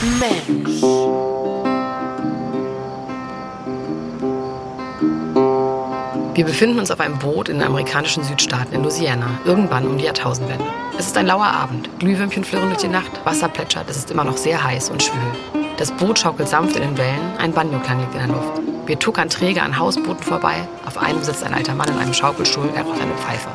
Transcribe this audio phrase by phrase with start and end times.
[0.00, 0.80] Mensch.
[6.34, 10.04] Wir befinden uns auf einem Boot in den amerikanischen Südstaaten in Louisiana, irgendwann um die
[10.04, 10.64] Jahrtausendwende.
[10.96, 14.22] Es ist ein lauer Abend, Glühwürmchen flirren durch die Nacht, Wasser plätschert, es ist immer
[14.22, 15.64] noch sehr heiß und schwül.
[15.78, 18.62] Das Boot schaukelt sanft in den Wellen, ein Banjo-Klang liegt in der Luft.
[18.86, 22.70] Wir tuckern träge an Hausbooten vorbei, auf einem sitzt ein alter Mann in einem Schaukelstuhl,
[22.76, 23.48] er raucht eine Pfeife.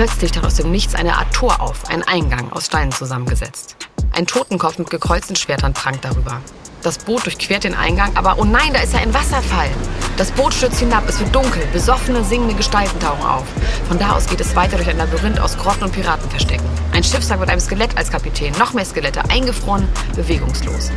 [0.00, 3.76] Plötzlich taucht aus dem Nichts eine Art Tor auf, ein Eingang aus Steinen zusammengesetzt.
[4.12, 6.40] Ein Totenkopf mit gekreuzten Schwertern prangt darüber.
[6.82, 9.68] Das Boot durchquert den Eingang, aber oh nein, da ist ja ein Wasserfall.
[10.16, 13.44] Das Boot stürzt hinab, es wird dunkel, besoffene, singende Gestalten tauchen auf.
[13.88, 16.64] Von da aus geht es weiter durch ein Labyrinth aus Grotten und Piratenverstecken.
[16.92, 20.90] Ein Schiffswrack mit einem Skelett als Kapitän, noch mehr Skelette, eingefroren, bewegungslos.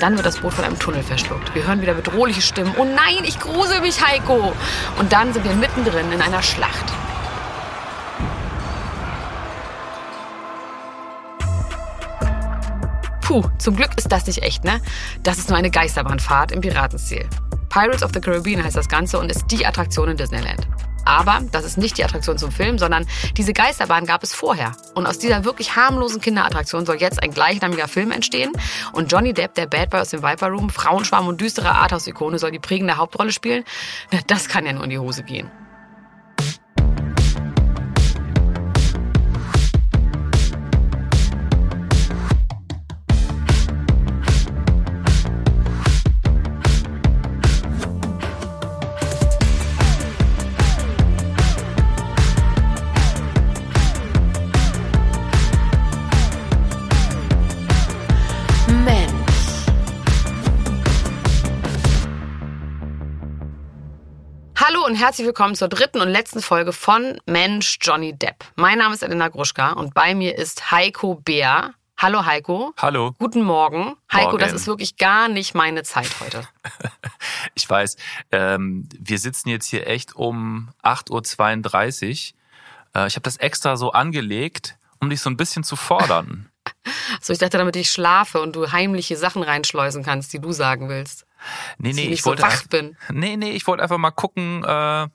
[0.00, 1.54] Dann wird das Boot von einem Tunnel verschluckt.
[1.54, 2.74] Wir hören wieder bedrohliche Stimmen.
[2.76, 4.52] Oh nein, ich grusel mich, Heiko.
[4.98, 6.92] Und dann sind wir mittendrin in einer Schlacht.
[13.24, 14.82] Puh, zum Glück ist das nicht echt, ne?
[15.22, 17.26] Das ist nur eine Geisterbahnfahrt im Piratenstil.
[17.70, 20.68] Pirates of the Caribbean heißt das Ganze und ist die Attraktion in Disneyland.
[21.06, 23.06] Aber das ist nicht die Attraktion zum Film, sondern
[23.38, 24.72] diese Geisterbahn gab es vorher.
[24.94, 28.52] Und aus dieser wirklich harmlosen Kinderattraktion soll jetzt ein gleichnamiger Film entstehen.
[28.92, 32.50] Und Johnny Depp, der Bad Boy aus dem Viper Room, Frauenschwarm und düstere Arthouse-Ikone, soll
[32.50, 33.64] die prägende Hauptrolle spielen.
[34.12, 35.50] Na, das kann ja nur in die Hose gehen.
[64.94, 68.44] Und herzlich willkommen zur dritten und letzten Folge von Mensch Johnny Depp.
[68.54, 71.74] Mein Name ist Elena Gruschka und bei mir ist Heiko Bär.
[71.98, 72.72] Hallo Heiko.
[72.76, 73.12] Hallo.
[73.18, 73.96] Guten Morgen.
[74.12, 74.38] Heiko, Morgen.
[74.38, 76.46] das ist wirklich gar nicht meine Zeit heute.
[77.54, 77.96] Ich weiß,
[78.30, 82.34] ähm, wir sitzen jetzt hier echt um 8.32
[82.94, 83.02] Uhr.
[83.02, 86.50] Äh, ich habe das extra so angelegt, um dich so ein bisschen zu fordern.
[87.20, 90.88] So, ich dachte, damit ich schlafe und du heimliche Sachen reinschleusen kannst, die du sagen
[90.88, 91.26] willst.
[91.78, 92.96] Nee, nee, ich ich nicht so wollte wach bin.
[93.10, 94.68] Nee, nee, ich wollte einfach mal gucken, äh,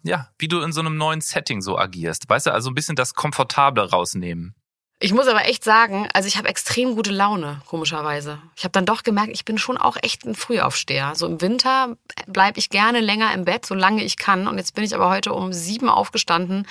[0.04, 2.30] ja, wie du in so einem neuen Setting so agierst.
[2.30, 4.56] Weißt du, also ein bisschen das Komfortable rausnehmen.
[5.02, 8.42] Ich muss aber echt sagen, also ich habe extrem gute Laune, komischerweise.
[8.58, 11.16] Ich habe dann doch gemerkt, ich bin schon auch echt ein Frühaufsteher.
[11.16, 11.96] So im Winter
[12.28, 14.46] bleibe ich gerne länger im Bett, solange ich kann.
[14.46, 16.68] Und jetzt bin ich aber heute um sieben aufgestanden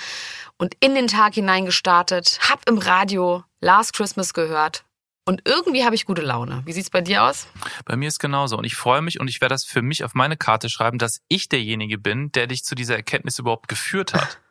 [0.57, 4.83] und in den Tag hinein gestartet, hab im Radio Last Christmas gehört.
[5.29, 6.63] Und irgendwie habe ich gute Laune.
[6.65, 7.45] Wie sieht's bei dir aus?
[7.85, 8.57] Bei mir ist genauso.
[8.57, 11.21] Und ich freue mich und ich werde das für mich auf meine Karte schreiben, dass
[11.27, 14.39] ich derjenige bin, der dich zu dieser Erkenntnis überhaupt geführt hat.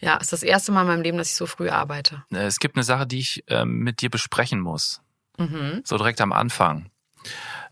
[0.00, 2.22] Ja, ist das erste Mal in meinem Leben, dass ich so früh arbeite.
[2.30, 5.00] Äh, Es gibt eine Sache, die ich ähm, mit dir besprechen muss.
[5.38, 5.82] Mhm.
[5.84, 6.90] so direkt am Anfang.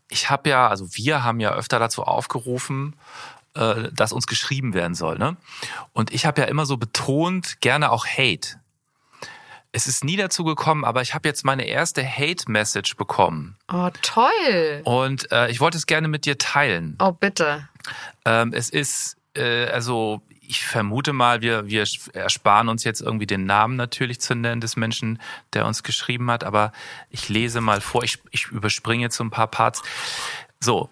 [0.08, 2.96] Ich habe ja, also wir haben ja öfter dazu aufgerufen,
[3.54, 5.18] äh, dass uns geschrieben werden soll.
[5.18, 5.36] Ne?
[5.92, 8.60] Und ich habe ja immer so betont, gerne auch Hate.
[9.74, 13.56] Es ist nie dazu gekommen, aber ich habe jetzt meine erste Hate-Message bekommen.
[13.72, 14.82] Oh, toll.
[14.84, 16.96] Und äh, ich wollte es gerne mit dir teilen.
[17.00, 17.68] Oh, bitte.
[18.24, 23.46] Ähm, es ist, äh, also ich vermute mal, wir, wir ersparen uns jetzt irgendwie den
[23.46, 25.20] Namen natürlich zu nennen des Menschen,
[25.54, 26.70] der uns geschrieben hat, aber
[27.10, 29.82] ich lese mal vor, ich, ich überspringe jetzt so ein paar Parts.
[30.60, 30.88] So,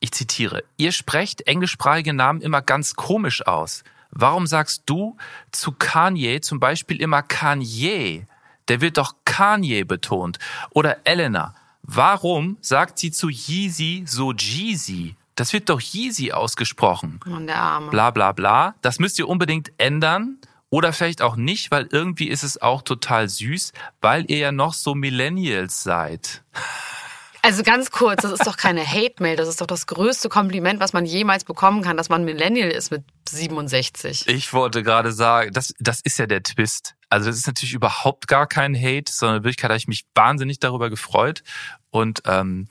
[0.00, 0.64] ich zitiere.
[0.76, 3.84] Ihr sprecht englischsprachige Namen immer ganz komisch aus.
[4.12, 5.16] Warum sagst du
[5.50, 8.26] zu Kanye zum Beispiel immer Kanye?
[8.68, 10.38] Der wird doch Kanye betont.
[10.70, 11.54] Oder Elena.
[11.82, 15.16] Warum sagt sie zu Yeezy so Jeezy?
[15.34, 17.20] Das wird doch Yeezy ausgesprochen.
[17.24, 17.90] Mann, der Arme.
[17.90, 18.74] Bla bla bla.
[18.82, 20.38] Das müsst ihr unbedingt ändern.
[20.68, 24.74] Oder vielleicht auch nicht, weil irgendwie ist es auch total süß, weil ihr ja noch
[24.74, 26.42] so Millennials seid.
[27.44, 30.92] Also ganz kurz, das ist doch keine Hate-Mail, das ist doch das größte Kompliment, was
[30.92, 34.28] man jemals bekommen kann, dass man Millennial ist mit 67.
[34.28, 36.94] Ich wollte gerade sagen, das, das ist ja der Twist.
[37.08, 40.60] Also das ist natürlich überhaupt gar kein Hate, sondern in Wirklichkeit habe ich mich wahnsinnig
[40.60, 41.42] darüber gefreut.
[41.90, 42.68] Und ähm,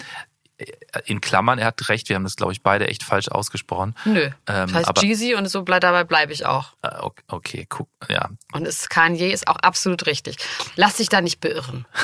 [1.06, 3.94] in Klammern, er hat recht, wir haben das, glaube ich, beide echt falsch ausgesprochen.
[4.06, 4.25] Nö.
[4.25, 6.74] Ähm, das heißt aber- Jeezy und so bleib, dabei bleibe ich auch.
[6.81, 8.30] Äh, ok- Okay, guck, ja.
[8.54, 10.38] Und es Kanye ist auch absolut richtig.
[10.75, 11.86] Lass dich da nicht beirren.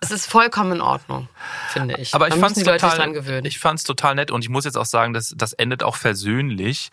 [0.00, 1.28] es ist vollkommen in Ordnung,
[1.68, 2.14] finde ich.
[2.14, 5.12] Aber ich Leute sich total, ich fand's total nett und ich muss jetzt auch sagen,
[5.12, 6.90] dass das endet auch versöhnlich.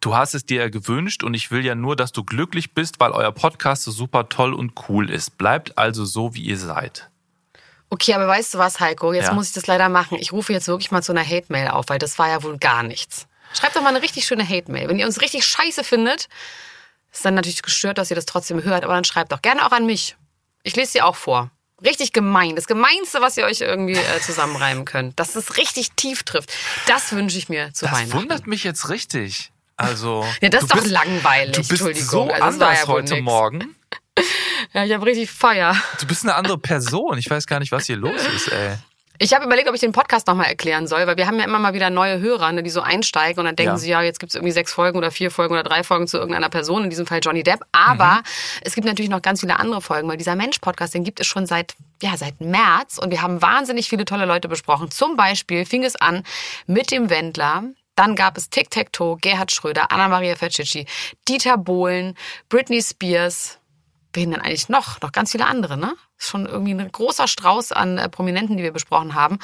[0.00, 3.00] Du hast es dir ja gewünscht und ich will ja nur, dass du glücklich bist,
[3.00, 5.38] weil euer Podcast so super toll und cool ist.
[5.38, 7.08] Bleibt also so, wie ihr seid.
[7.90, 9.12] Okay, aber weißt du was, Heiko?
[9.12, 9.34] Jetzt Ja.
[9.34, 10.16] muss ich das leider machen.
[10.18, 12.82] Ich rufe jetzt wirklich mal zu einer Hate-Mail auf, weil das war ja wohl gar
[12.82, 13.26] nichts.
[13.52, 14.88] Schreibt doch mal eine richtig schöne Hate-Mail.
[14.88, 16.28] Wenn ihr uns richtig scheiße findet,
[17.12, 19.72] ist dann natürlich gestört, dass ihr das trotzdem hört, aber dann schreibt doch gerne auch
[19.72, 20.16] an mich.
[20.62, 21.50] Ich lese sie auch vor.
[21.84, 22.56] Richtig gemein.
[22.56, 25.18] Das Gemeinste, was ihr euch irgendwie äh, zusammenreimen könnt.
[25.18, 26.52] Dass es richtig tief trifft.
[26.86, 28.10] Das wünsche ich mir zu das Weihnachten.
[28.10, 29.50] Das wundert mich jetzt richtig.
[29.76, 30.24] Also.
[30.40, 31.52] Ja, das ist doch langweilig.
[31.56, 32.08] Du bist Entschuldigung.
[32.08, 33.24] so Also, anders ja heute nix.
[33.24, 33.74] Morgen.
[34.74, 35.76] Ja, ich habe richtig Feier.
[36.00, 37.18] Du bist eine andere Person.
[37.18, 38.76] Ich weiß gar nicht, was hier los ist, ey.
[39.22, 41.60] Ich habe überlegt, ob ich den Podcast nochmal erklären soll, weil wir haben ja immer
[41.60, 43.78] mal wieder neue Hörer, ne, die so einsteigen und dann denken Ja.
[43.78, 46.48] sie, ja, jetzt gibt's irgendwie sechs Folgen oder vier Folgen oder drei Folgen zu irgendeiner
[46.48, 47.60] Person, in diesem Fall Johnny Depp.
[47.70, 48.22] Aber Mhm.
[48.62, 51.46] es gibt natürlich noch ganz viele andere Folgen, weil dieser Mensch-Podcast, den gibt es schon
[51.46, 54.90] seit, ja, seit März und wir haben wahnsinnig viele tolle Leute besprochen.
[54.90, 56.24] Zum Beispiel fing es an
[56.66, 57.62] mit dem Wendler,
[57.94, 60.86] dann gab es Tic-Tac-Toe, Gerhard Schröder, Anna-Maria Fercicci,
[61.28, 62.16] Dieter Bohlen,
[62.48, 63.58] Britney Spears,
[64.14, 65.00] wen denn eigentlich noch?
[65.00, 65.94] Noch ganz viele andere, ne?
[66.18, 69.38] Ist schon irgendwie ein großer Strauß an äh, Prominenten, die wir besprochen haben.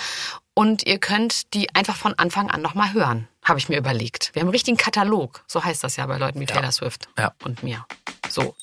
[0.55, 4.31] Und ihr könnt die einfach von Anfang an nochmal hören, habe ich mir überlegt.
[4.35, 5.44] Wir haben einen richtigen Katalog.
[5.47, 7.32] So heißt das ja bei Leuten wie Taylor Swift Ja.
[7.44, 7.87] und mir.
[8.29, 8.55] So.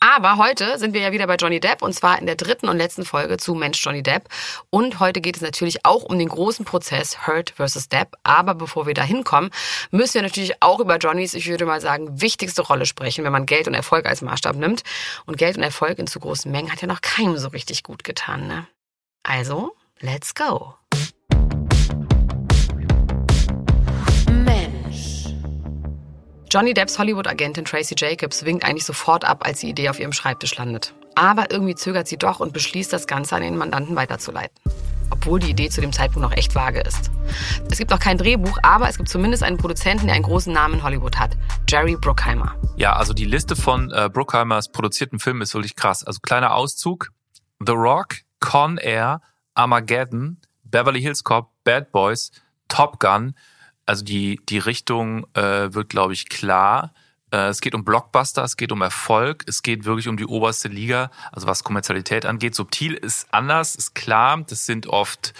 [0.00, 2.76] Aber heute sind wir ja wieder bei Johnny Depp und zwar in der dritten und
[2.76, 4.28] letzten Folge zu Mensch Johnny Depp.
[4.70, 8.16] Und heute geht es natürlich auch um den großen Prozess Hurt versus Depp.
[8.22, 9.50] Aber bevor wir da hinkommen,
[9.90, 13.46] müssen wir natürlich auch über Johnnys, ich würde mal sagen, wichtigste Rolle sprechen, wenn man
[13.46, 14.82] Geld und Erfolg als Maßstab nimmt.
[15.24, 18.04] Und Geld und Erfolg in zu großen Mengen hat ja noch keinem so richtig gut
[18.04, 18.66] getan, ne?
[19.22, 20.74] Also, let's go.
[26.48, 30.56] Johnny Depps Hollywood-Agentin Tracy Jacobs winkt eigentlich sofort ab, als die Idee auf ihrem Schreibtisch
[30.56, 30.94] landet.
[31.16, 34.56] Aber irgendwie zögert sie doch und beschließt, das Ganze an den Mandanten weiterzuleiten.
[35.10, 37.10] Obwohl die Idee zu dem Zeitpunkt noch echt vage ist.
[37.70, 40.74] Es gibt noch kein Drehbuch, aber es gibt zumindest einen Produzenten, der einen großen Namen
[40.74, 41.36] in Hollywood hat.
[41.68, 42.54] Jerry Bruckheimer.
[42.76, 46.04] Ja, also die Liste von äh, Bruckheimers produzierten Filmen ist wirklich krass.
[46.04, 47.10] Also kleiner Auszug.
[47.64, 49.20] The Rock, Con Air,
[49.54, 52.30] Armageddon, Beverly Hills Cop, Bad Boys,
[52.68, 53.34] Top Gun.
[53.86, 56.92] Also die, die Richtung äh, wird, glaube ich, klar.
[57.30, 60.68] Äh, es geht um Blockbuster, es geht um Erfolg, es geht wirklich um die oberste
[60.68, 62.54] Liga, also was Kommerzialität angeht.
[62.54, 64.42] Subtil ist anders, ist klar.
[64.46, 65.32] Das sind oft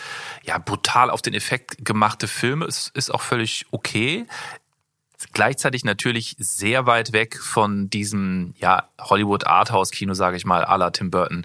[0.44, 2.66] ja brutal auf den Effekt gemachte Filme.
[2.66, 4.26] Es ist auch völlig okay
[5.36, 10.78] gleichzeitig natürlich sehr weit weg von diesem ja Hollywood Arthouse Kino, sage ich mal, à
[10.78, 11.44] la Tim Burton.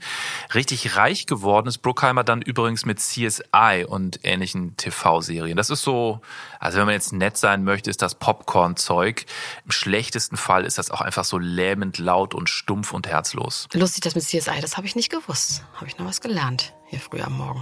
[0.55, 5.57] Richtig reich geworden ist Bruckheimer dann übrigens mit CSI und ähnlichen TV-Serien.
[5.57, 6.21] Das ist so,
[6.61, 9.25] also wenn man jetzt nett sein möchte, ist das Popcorn-Zeug.
[9.65, 13.67] Im schlechtesten Fall ist das auch einfach so lähmend laut und stumpf und herzlos.
[13.73, 15.65] Lustig, das mit CSI, das habe ich nicht gewusst.
[15.73, 17.61] Habe ich noch was gelernt hier früh am Morgen.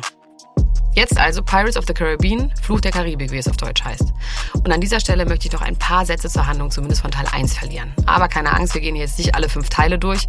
[0.94, 4.12] Jetzt also Pirates of the Caribbean, Fluch der Karibik, wie es auf Deutsch heißt.
[4.54, 7.26] Und an dieser Stelle möchte ich noch ein paar Sätze zur Handlung zumindest von Teil
[7.32, 7.94] 1 verlieren.
[8.06, 10.28] Aber keine Angst, wir gehen jetzt nicht alle fünf Teile durch,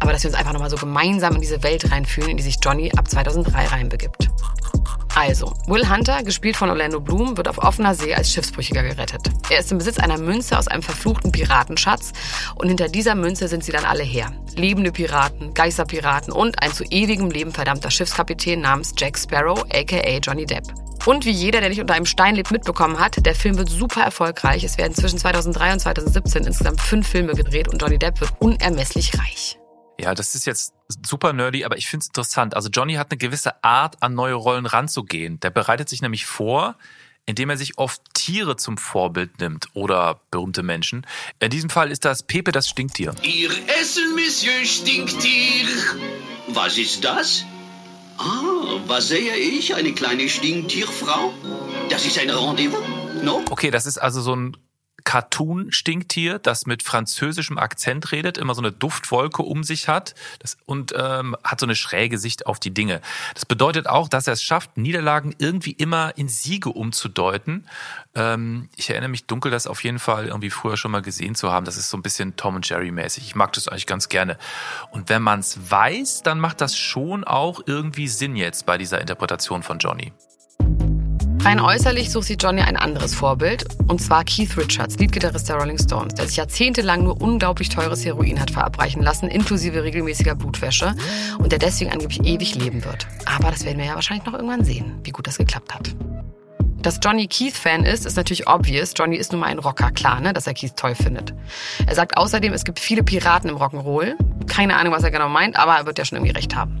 [0.00, 2.56] aber dass wir uns einfach nochmal so gemeinsam in diese Welt reinfühlen, in die sich
[2.62, 4.30] Johnny ab 2003 reinbegibt.
[5.16, 9.30] Also, Will Hunter, gespielt von Orlando Bloom, wird auf offener See als Schiffsbrüchiger gerettet.
[9.48, 12.12] Er ist im Besitz einer Münze aus einem verfluchten Piratenschatz
[12.54, 14.30] und hinter dieser Münze sind sie dann alle her.
[14.56, 20.44] Lebende Piraten, Geisterpiraten und ein zu ewigem Leben verdammter Schiffskapitän namens Jack Sparrow, aka Johnny
[20.44, 20.64] Depp.
[21.06, 24.02] Und wie jeder, der nicht unter einem Stein lebt, mitbekommen hat, der Film wird super
[24.02, 24.64] erfolgreich.
[24.64, 29.18] Es werden zwischen 2003 und 2017 insgesamt fünf Filme gedreht und Johnny Depp wird unermesslich
[29.18, 29.56] reich.
[29.98, 30.74] Ja, das ist jetzt
[31.06, 32.54] super nerdy, aber ich finde es interessant.
[32.54, 35.40] Also Johnny hat eine gewisse Art, an neue Rollen ranzugehen.
[35.40, 36.76] Der bereitet sich nämlich vor,
[37.24, 41.06] indem er sich oft Tiere zum Vorbild nimmt oder berühmte Menschen.
[41.40, 43.14] In diesem Fall ist das Pepe das Stinktier.
[43.22, 43.50] Ihr
[43.80, 45.66] Essen, Monsieur Stinktier.
[46.48, 47.44] Was ist das?
[48.18, 49.74] Ah, was sehe ich?
[49.74, 51.32] Eine kleine Stinktierfrau?
[51.90, 52.80] Das ist ein Rendezvous?
[53.22, 53.44] No?
[53.50, 54.56] Okay, das ist also so ein
[55.06, 60.92] Cartoon-Stinktier, das mit französischem Akzent redet, immer so eine Duftwolke um sich hat das, und
[60.96, 63.00] ähm, hat so eine schräge Sicht auf die Dinge.
[63.32, 67.68] Das bedeutet auch, dass er es schafft, Niederlagen irgendwie immer in Siege umzudeuten.
[68.16, 71.52] Ähm, ich erinnere mich dunkel, das auf jeden Fall irgendwie früher schon mal gesehen zu
[71.52, 71.64] haben.
[71.64, 73.24] Das ist so ein bisschen Tom und Jerry mäßig.
[73.24, 74.36] Ich mag das eigentlich ganz gerne.
[74.90, 79.00] Und wenn man es weiß, dann macht das schon auch irgendwie Sinn jetzt bei dieser
[79.00, 80.12] Interpretation von Johnny.
[81.46, 85.78] Rein äußerlich sucht sich Johnny ein anderes Vorbild, und zwar Keith Richards, Leadgitarrist der Rolling
[85.78, 90.96] Stones, der sich jahrzehntelang nur unglaublich teures Heroin hat verabreichen lassen, inklusive regelmäßiger Blutwäsche,
[91.38, 93.06] und der deswegen angeblich ewig leben wird.
[93.26, 95.94] Aber das werden wir ja wahrscheinlich noch irgendwann sehen, wie gut das geklappt hat.
[96.82, 98.94] Dass Johnny Keith-Fan ist, ist natürlich obvious.
[98.96, 101.32] Johnny ist nun mal ein Rocker, klar, ne, dass er Keith toll findet.
[101.86, 104.14] Er sagt außerdem, es gibt viele Piraten im Rock'n'Roll.
[104.48, 106.80] Keine Ahnung, was er genau meint, aber er wird ja schon irgendwie recht haben.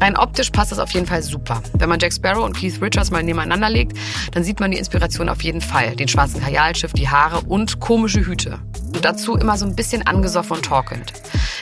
[0.00, 1.60] Rein optisch passt das auf jeden Fall super.
[1.74, 3.98] Wenn man Jack Sparrow und Keith Richards mal nebeneinander legt,
[4.32, 5.96] dann sieht man die Inspiration auf jeden Fall.
[5.96, 8.60] Den schwarzen Kajalschiff, die Haare und komische Hüte.
[8.94, 11.12] Und dazu immer so ein bisschen angesoffen und talkend.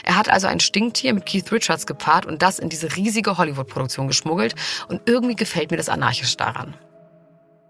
[0.03, 4.07] Er hat also ein Stinktier mit Keith Richards gepaart und das in diese riesige Hollywood-Produktion
[4.07, 4.53] geschmuggelt.
[4.87, 6.75] Und irgendwie gefällt mir das anarchisch daran.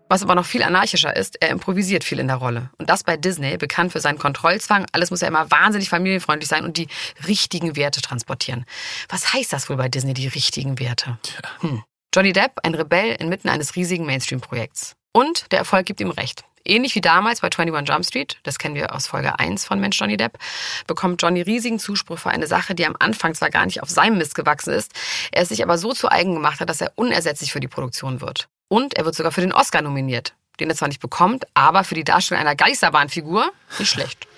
[0.09, 2.69] Was aber noch viel anarchischer ist, er improvisiert viel in der Rolle.
[2.77, 4.85] Und das bei Disney, bekannt für seinen Kontrollzwang.
[4.91, 6.87] Alles muss ja immer wahnsinnig familienfreundlich sein und die
[7.27, 8.65] richtigen Werte transportieren.
[9.09, 11.17] Was heißt das wohl bei Disney, die richtigen Werte?
[11.59, 11.83] Hm.
[12.15, 14.95] Johnny Depp, ein Rebell inmitten eines riesigen Mainstream-Projekts.
[15.11, 16.45] Und der Erfolg gibt ihm recht.
[16.63, 19.99] Ähnlich wie damals bei 21 Jump Street, das kennen wir aus Folge 1 von Mensch
[19.99, 20.37] Johnny Depp,
[20.85, 24.17] bekommt Johnny riesigen Zuspruch für eine Sache, die am Anfang zwar gar nicht auf seinem
[24.17, 24.91] Mist gewachsen ist,
[25.31, 28.19] er es sich aber so zu eigen gemacht hat, dass er unersetzlich für die Produktion
[28.19, 28.49] wird.
[28.69, 31.95] Und er wird sogar für den Oscar nominiert, den er zwar nicht bekommt, aber für
[31.95, 34.27] die Darstellung einer Geisterbahnfigur nicht schlecht.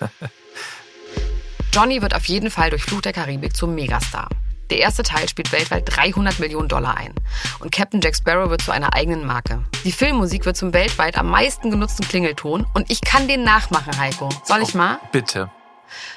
[1.72, 4.28] Johnny wird auf jeden Fall durch Fluch der Karibik zum Megastar.
[4.70, 7.12] Der erste Teil spielt weltweit 300 Millionen Dollar ein.
[7.58, 9.64] Und Captain Jack Sparrow wird zu einer eigenen Marke.
[9.84, 12.66] Die Filmmusik wird zum weltweit am meisten genutzten Klingelton.
[12.72, 14.28] Und ich kann den nachmachen, Heiko.
[14.44, 15.00] Soll ich mal?
[15.10, 15.50] Bitte.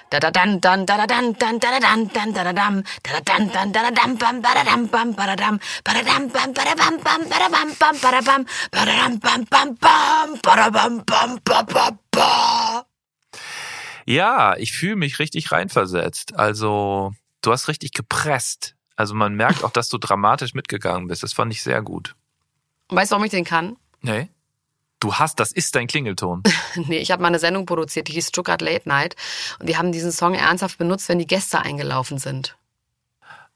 [0.10, 2.84] Da da dan dan da da dan dan da da dan dan da da dam
[3.04, 5.60] da da dan dan da da dam bam ba da dam bam ba da dam
[5.84, 8.42] ba da dam bam ba da bam bam ba da bam bam ba da bam
[8.72, 12.86] ba da dam bam bam bam ba da bam bam ba ba ba.
[14.06, 16.36] Ja, ich fühle mich richtig reinversetzt.
[16.36, 18.76] Also, du hast richtig gepresst.
[18.96, 21.24] Also man merkt auch, dass du dramatisch mitgegangen bist.
[21.24, 22.16] Das fand ich sehr gut.
[22.90, 23.78] Weißt du, warum ich den kann?
[24.02, 24.30] Nee.
[25.04, 26.44] Du hast, das ist dein Klingelton.
[26.88, 29.18] nee, ich habe mal eine Sendung produziert, die hieß Stuttgart Late Night.
[29.60, 32.56] Und die haben diesen Song ernsthaft benutzt, wenn die Gäste eingelaufen sind.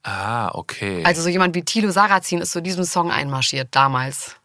[0.04, 1.04] Ah, okay.
[1.06, 4.36] Also so jemand wie Tilo Sarrazin ist zu diesem Song einmarschiert, damals.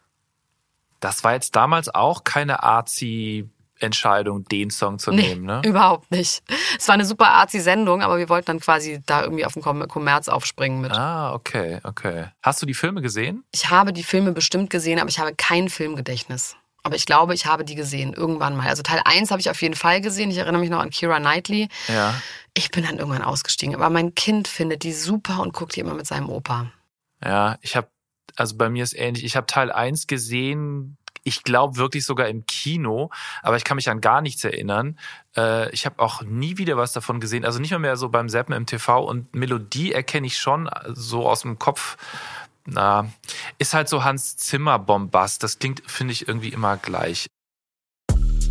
[1.01, 5.61] Das war jetzt damals auch keine Arzi Entscheidung, den Song zu Nee, nehmen, ne?
[5.65, 6.41] überhaupt nicht.
[6.79, 9.61] Es war eine super arzi Sendung, aber wir wollten dann quasi da irgendwie auf den
[9.61, 10.91] Kom- Kommerz aufspringen mit.
[10.93, 12.27] Ah, okay, okay.
[12.41, 13.43] Hast du die Filme gesehen?
[13.51, 16.55] Ich habe die Filme bestimmt gesehen, aber ich habe kein Filmgedächtnis.
[16.83, 18.67] Aber ich glaube, ich habe die gesehen, irgendwann mal.
[18.67, 20.29] Also Teil 1 habe ich auf jeden Fall gesehen.
[20.31, 21.69] Ich erinnere mich noch an Kira Knightley.
[21.87, 22.13] Ja.
[22.53, 23.73] Ich bin dann irgendwann ausgestiegen.
[23.73, 26.71] Aber mein Kind findet die super und guckt die immer mit seinem Opa.
[27.23, 27.87] Ja, ich habe,
[28.35, 29.23] also bei mir ist ähnlich.
[29.23, 33.09] Ich habe Teil 1 gesehen, ich glaube wirklich sogar im Kino,
[33.41, 34.99] aber ich kann mich an gar nichts erinnern.
[35.35, 37.45] Äh, ich habe auch nie wieder was davon gesehen.
[37.45, 41.27] Also nicht mal mehr so beim Zappen im TV und Melodie erkenne ich schon so
[41.27, 41.97] aus dem Kopf.
[42.65, 43.09] Na,
[43.57, 45.43] ist halt so Hans Zimmer Bombast.
[45.43, 47.27] Das klingt, finde ich, irgendwie immer gleich.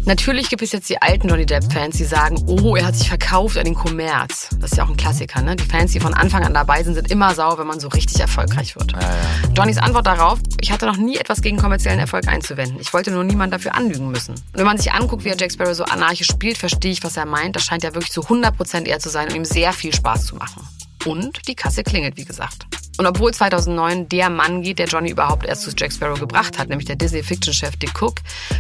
[0.05, 3.57] Natürlich gibt es jetzt die alten Johnny Depp-Fans, die sagen, oh, er hat sich verkauft
[3.57, 4.49] an den Kommerz.
[4.59, 5.55] Das ist ja auch ein Klassiker, ne?
[5.55, 8.19] Die Fans, die von Anfang an dabei sind, sind immer sauer, wenn man so richtig
[8.19, 8.93] erfolgreich wird.
[8.93, 9.09] Ja, ja.
[9.55, 12.81] Johnnys Antwort darauf, ich hatte noch nie etwas gegen kommerziellen Erfolg einzuwenden.
[12.81, 14.33] Ich wollte nur niemand dafür anlügen müssen.
[14.33, 17.17] Und wenn man sich anguckt, wie er Jack Sparrow so anarchisch spielt, verstehe ich, was
[17.17, 17.55] er meint.
[17.55, 20.35] Das scheint ja wirklich zu 100% er zu sein und ihm sehr viel Spaß zu
[20.35, 20.67] machen.
[21.05, 22.67] Und die Kasse klingelt, wie gesagt.
[22.99, 26.69] Und obwohl 2009 der Mann geht, der Johnny überhaupt erst zu Jack Sparrow gebracht hat,
[26.69, 28.17] nämlich der Disney-Fiction-Chef Dick Cook,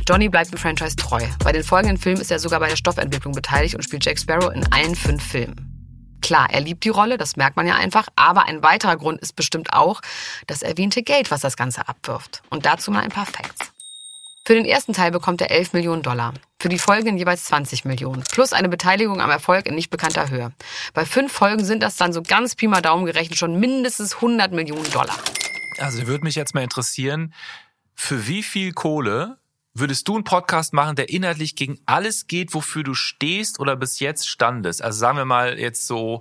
[0.08, 1.22] Johnny bleibt dem Franchise treu.
[1.44, 4.52] Bei den folgenden Filmen ist er sogar bei der Stoffentwicklung beteiligt und spielt Jack Sparrow
[4.52, 5.68] in allen fünf Filmen.
[6.22, 9.34] Klar, er liebt die Rolle, das merkt man ja einfach, aber ein weiterer Grund ist
[9.34, 10.00] bestimmt auch
[10.46, 12.42] das erwähnte Geld, was das Ganze abwirft.
[12.48, 13.72] Und dazu mal ein paar Facts.
[14.44, 16.34] Für den ersten Teil bekommt er 11 Millionen Dollar.
[16.60, 18.24] Für die folgenden jeweils 20 Millionen.
[18.32, 20.52] Plus eine Beteiligung am Erfolg in nicht bekannter Höhe.
[20.94, 24.50] Bei fünf Folgen sind das dann so ganz Pi mal Daumen gerechnet schon mindestens 100
[24.50, 25.16] Millionen Dollar.
[25.78, 27.32] Also würde mich jetzt mal interessieren,
[27.94, 29.38] für wie viel Kohle
[29.74, 34.00] würdest du einen Podcast machen, der inhaltlich gegen alles geht, wofür du stehst oder bis
[34.00, 34.82] jetzt standest?
[34.82, 36.20] Also sagen wir mal jetzt so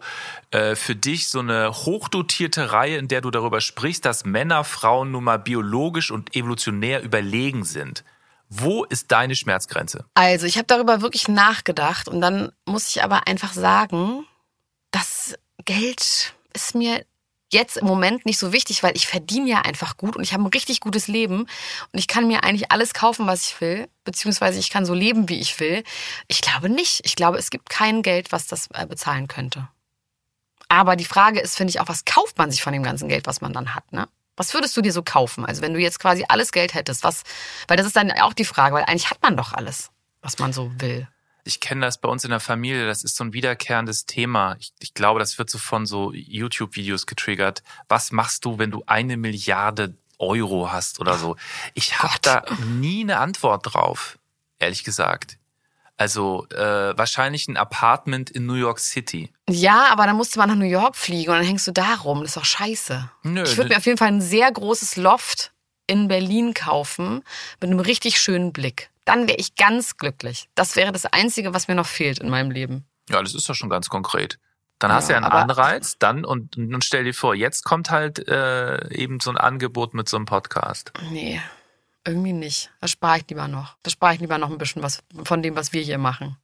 [0.52, 5.12] äh, für dich so eine hochdotierte Reihe, in der du darüber sprichst, dass Männer Frauen
[5.12, 8.04] nun mal biologisch und evolutionär überlegen sind.
[8.54, 10.04] Wo ist deine Schmerzgrenze?
[10.14, 14.26] Also, ich habe darüber wirklich nachgedacht und dann muss ich aber einfach sagen,
[14.92, 17.06] das Geld ist mir
[17.50, 20.44] jetzt im Moment nicht so wichtig, weil ich verdiene ja einfach gut und ich habe
[20.44, 24.60] ein richtig gutes Leben und ich kann mir eigentlich alles kaufen, was ich will, beziehungsweise
[24.60, 25.86] ich kann so leben, wie ich will.
[26.28, 27.02] Ich glaube nicht.
[27.06, 29.70] Ich glaube, es gibt kein Geld, was das äh, bezahlen könnte.
[30.68, 33.28] Aber die Frage ist, finde ich auch, was kauft man sich von dem ganzen Geld,
[33.28, 34.10] was man dann hat, ne?
[34.42, 35.46] Was würdest du dir so kaufen?
[35.46, 37.22] Also wenn du jetzt quasi alles Geld hättest, was,
[37.68, 39.92] weil das ist dann auch die Frage, weil eigentlich hat man doch alles,
[40.24, 41.08] was man so will.
[41.44, 44.56] Ich kenne das bei uns in der Familie, das ist so ein wiederkehrendes Thema.
[44.60, 47.62] Ich, ich glaube, das wird so von so YouTube-Videos getriggert.
[47.88, 51.36] Was machst du, wenn du eine Milliarde Euro hast oder so?
[51.76, 54.18] Ich habe da nie eine Antwort drauf,
[54.58, 55.38] ehrlich gesagt.
[56.02, 59.32] Also äh, wahrscheinlich ein Apartment in New York City.
[59.48, 61.94] Ja, aber dann musst du mal nach New York fliegen und dann hängst du da
[61.94, 62.22] rum.
[62.22, 63.08] Das ist doch scheiße.
[63.22, 65.52] Nö, Ich würde mir auf jeden Fall ein sehr großes Loft
[65.86, 67.22] in Berlin kaufen
[67.60, 68.90] mit einem richtig schönen Blick.
[69.06, 70.50] Dann wäre ich ganz glücklich.
[70.56, 72.88] Das wäre das Einzige, was mir noch fehlt in meinem Leben.
[73.08, 74.40] Ja, das ist doch schon ganz konkret.
[74.80, 78.28] Dann hast du Ja, einen Anreiz, dann und, und stell dir vor, jetzt kommt halt
[78.28, 80.92] äh, eben so ein Angebot mit so einem Podcast.
[81.12, 81.40] Nee,
[82.06, 82.72] irgendwie nicht.
[82.82, 83.78] Das spare ich lieber noch.
[83.84, 86.38] Das spare ich lieber noch ein bisschen was von dem, was wir hier machen.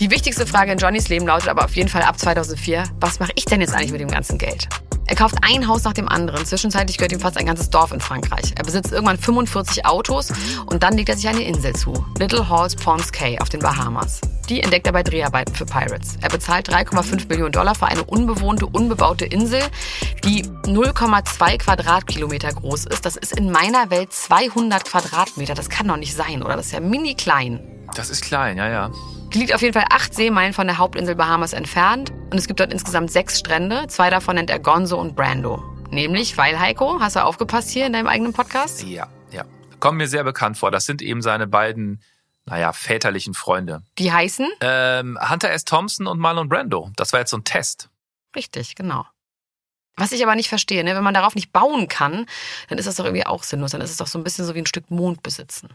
[0.00, 3.32] Die wichtigste Frage in Johnnys Leben lautet aber auf jeden Fall ab 2004, was mache
[3.34, 4.68] ich denn jetzt eigentlich mit dem ganzen Geld?
[5.08, 6.44] Er kauft ein Haus nach dem anderen.
[6.44, 8.52] Zwischenzeitlich gehört ihm fast ein ganzes Dorf in Frankreich.
[8.56, 10.30] Er besitzt irgendwann 45 Autos
[10.66, 11.94] und dann legt er sich eine Insel zu.
[12.18, 14.20] Little Halls Ponds Cay auf den Bahamas.
[14.50, 16.18] Die entdeckt er bei Dreharbeiten für Pirates.
[16.20, 19.62] Er bezahlt 3,5 Millionen Dollar für eine unbewohnte, unbebaute Insel,
[20.24, 23.06] die 0,2 Quadratkilometer groß ist.
[23.06, 25.54] Das ist in meiner Welt 200 Quadratmeter.
[25.54, 26.56] Das kann doch nicht sein, oder?
[26.56, 27.60] Das ist ja mini klein.
[27.94, 28.90] Das ist klein, ja, ja.
[29.34, 32.60] Die liegt auf jeden Fall acht Seemeilen von der Hauptinsel Bahamas entfernt und es gibt
[32.60, 33.86] dort insgesamt sechs Strände.
[33.88, 35.62] Zwei davon nennt er Gonzo und Brando.
[35.90, 38.82] Nämlich, weil Heiko, hast du aufgepasst hier in deinem eigenen Podcast?
[38.84, 39.44] Ja, ja.
[39.80, 40.70] Kommen mir sehr bekannt vor.
[40.70, 42.02] Das sind eben seine beiden,
[42.46, 43.82] naja, väterlichen Freunde.
[43.98, 44.48] Die heißen?
[44.62, 45.66] Ähm, Hunter S.
[45.66, 46.90] Thompson und Marlon Brando.
[46.96, 47.90] Das war jetzt so ein Test.
[48.34, 49.04] Richtig, genau.
[49.98, 50.94] Was ich aber nicht verstehe, ne?
[50.94, 52.26] wenn man darauf nicht bauen kann,
[52.68, 53.72] dann ist das doch irgendwie auch sinnlos.
[53.72, 55.68] Dann ist es doch so ein bisschen so wie ein Stück Mond besitzen.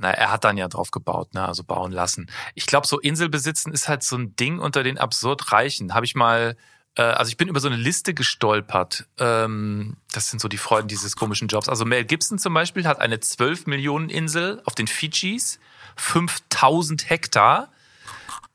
[0.00, 1.46] Na, er hat dann ja drauf gebaut, ne?
[1.46, 2.30] also bauen lassen.
[2.54, 5.92] Ich glaube, so Insel besitzen ist halt so ein Ding unter den absurd Reichen.
[5.92, 6.56] Habe ich mal,
[6.94, 9.04] äh, also ich bin über so eine Liste gestolpert.
[9.18, 11.68] Ähm, das sind so die Freuden dieses komischen Jobs.
[11.68, 15.60] Also Mel Gibson zum Beispiel hat eine 12 Millionen Insel auf den Fidschis,
[15.96, 17.68] 5000 Hektar.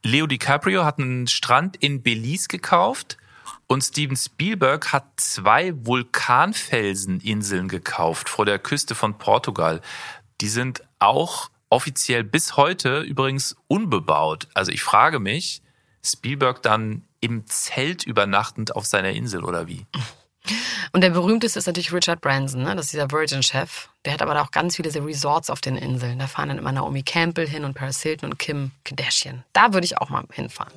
[0.02, 3.18] Leo DiCaprio hat einen Strand in Belize gekauft.
[3.68, 9.82] Und Steven Spielberg hat zwei Vulkanfelseninseln gekauft vor der Küste von Portugal.
[10.42, 14.48] Die sind auch offiziell bis heute übrigens unbebaut.
[14.54, 15.62] Also ich frage mich,
[16.04, 19.86] Spielberg dann im Zelt übernachtend auf seiner Insel oder wie?
[20.92, 22.76] Und der berühmteste ist natürlich Richard Branson, ne?
[22.76, 23.90] das ist dieser Virgin-Chef.
[24.06, 26.20] Der hat aber auch ganz viele Resorts auf den Inseln.
[26.20, 29.44] Da fahren dann immer Naomi Campbell hin und Paris Hilton und Kim Kardashian.
[29.54, 30.74] Da würde ich auch mal hinfahren.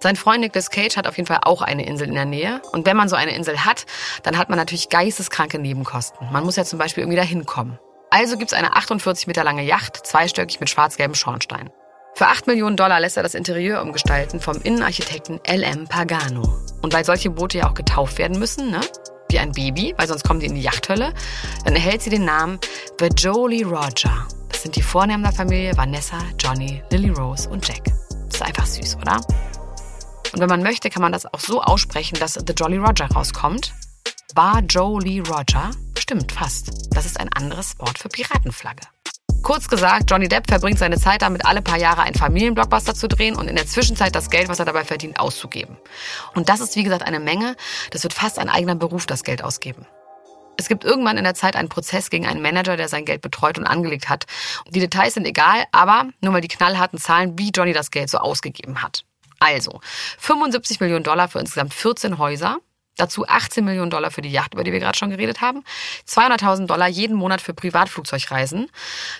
[0.00, 2.60] Sein Freund Nicolas Cage hat auf jeden Fall auch eine Insel in der Nähe.
[2.72, 3.86] Und wenn man so eine Insel hat,
[4.24, 6.32] dann hat man natürlich geisteskranke Nebenkosten.
[6.32, 7.78] Man muss ja zum Beispiel irgendwie da hinkommen.
[8.12, 11.70] Also gibt's eine 48 Meter lange Yacht, zweistöckig mit schwarz-gelbem Schornstein.
[12.14, 15.88] Für 8 Millionen Dollar lässt er das Interieur umgestalten vom Innenarchitekten L.M.
[15.88, 16.42] Pagano.
[16.82, 18.82] Und weil solche Boote ja auch getauft werden müssen, ne?
[19.30, 21.14] wie ein Baby, weil sonst kommen die in die Yachthölle,
[21.64, 22.58] dann erhält sie den Namen
[23.00, 24.28] The Jolie Roger.
[24.50, 27.84] Das sind die Vornamen der Familie Vanessa, Johnny, Lily Rose und Jack.
[28.26, 29.22] Das ist einfach süß, oder?
[30.34, 33.72] Und wenn man möchte, kann man das auch so aussprechen, dass The Jolly Roger rauskommt.
[34.34, 35.70] War Jolie Roger
[36.12, 36.70] Stimmt, fast.
[36.94, 38.82] Das ist ein anderes Wort für Piratenflagge.
[39.42, 43.34] Kurz gesagt, Johnny Depp verbringt seine Zeit damit, alle paar Jahre einen Familienblockbuster zu drehen
[43.34, 45.78] und in der Zwischenzeit das Geld, was er dabei verdient, auszugeben.
[46.34, 47.56] Und das ist, wie gesagt, eine Menge.
[47.92, 49.86] Das wird fast ein eigener Beruf, das Geld ausgeben.
[50.58, 53.56] Es gibt irgendwann in der Zeit einen Prozess gegen einen Manager, der sein Geld betreut
[53.56, 54.26] und angelegt hat.
[54.68, 58.18] Die Details sind egal, aber nur mal die knallharten Zahlen, wie Johnny das Geld so
[58.18, 59.06] ausgegeben hat.
[59.38, 59.80] Also,
[60.18, 62.58] 75 Millionen Dollar für insgesamt 14 Häuser,
[62.96, 65.64] Dazu 18 Millionen Dollar für die Yacht, über die wir gerade schon geredet haben.
[66.06, 68.70] 200.000 Dollar jeden Monat für Privatflugzeugreisen.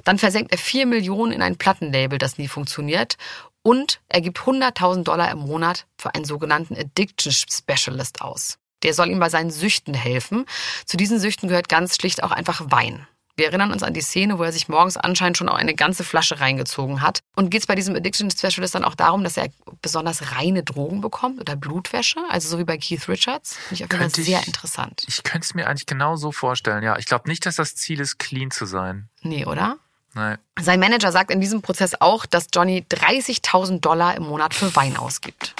[0.04, 3.16] Dann versenkt er 4 Millionen in ein Plattenlabel, das nie funktioniert.
[3.62, 8.58] Und er gibt 100.000 Dollar im Monat für einen sogenannten Addiction Specialist aus.
[8.82, 10.44] Der soll ihm bei seinen Süchten helfen.
[10.84, 13.06] Zu diesen Süchten gehört ganz schlicht auch einfach Wein.
[13.36, 16.04] Wir erinnern uns an die Szene, wo er sich morgens anscheinend schon auch eine ganze
[16.04, 17.20] Flasche reingezogen hat.
[17.34, 19.48] Und geht es bei diesem Addiction Specialist dann auch darum, dass er
[19.80, 22.20] besonders reine Drogen bekommt oder Blutwäsche?
[22.28, 23.56] Also so wie bei Keith Richards?
[23.56, 25.04] Finde ich auf jeden Fall sehr interessant.
[25.08, 26.98] Ich könnte es mir eigentlich genau so vorstellen, ja.
[26.98, 29.08] Ich glaube nicht, dass das Ziel ist, clean zu sein.
[29.22, 29.78] Nee, oder?
[30.12, 30.36] Nein.
[30.60, 34.98] Sein Manager sagt in diesem Prozess auch, dass Johnny 30.000 Dollar im Monat für Wein
[34.98, 35.54] ausgibt.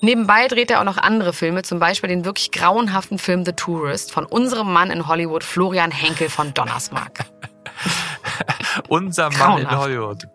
[0.00, 4.12] Nebenbei dreht er auch noch andere Filme, zum Beispiel den wirklich grauenhaften Film The Tourist
[4.12, 7.24] von unserem Mann in Hollywood, Florian Henkel von Donnersmarck.
[8.88, 10.28] Unser Mann in Hollywood.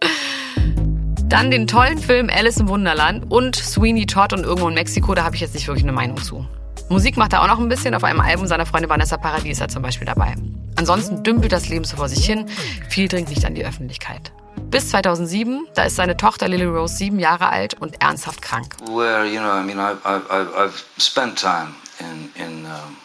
[1.26, 5.23] Dann den tollen Film Alice im Wunderland und Sweeney Todd und irgendwo in Mexiko, da
[5.23, 6.45] habe ich jetzt nicht wirklich eine Meinung zu.
[6.89, 9.69] Musik macht er auch noch ein bisschen, auf einem Album seiner Freundin Vanessa Paradis er
[9.69, 10.36] zum Beispiel dabei.
[10.76, 12.45] Ansonsten dümpelt das Leben so vor sich hin,
[12.89, 14.34] viel dringt nicht an die Öffentlichkeit.
[14.74, 18.76] Bis 2007, da ist seine Tochter Lily Rose sieben Jahre alt und ernsthaft krank.
[18.88, 22.98] Where, you know, I mean, I've, I've, I've spent time in, in um,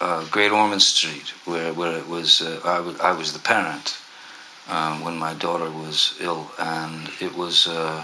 [0.00, 3.98] uh, Great Ormond Street, where, where it was, uh, I, I was the parent
[4.70, 8.02] um, when my daughter was ill, and it was, uh,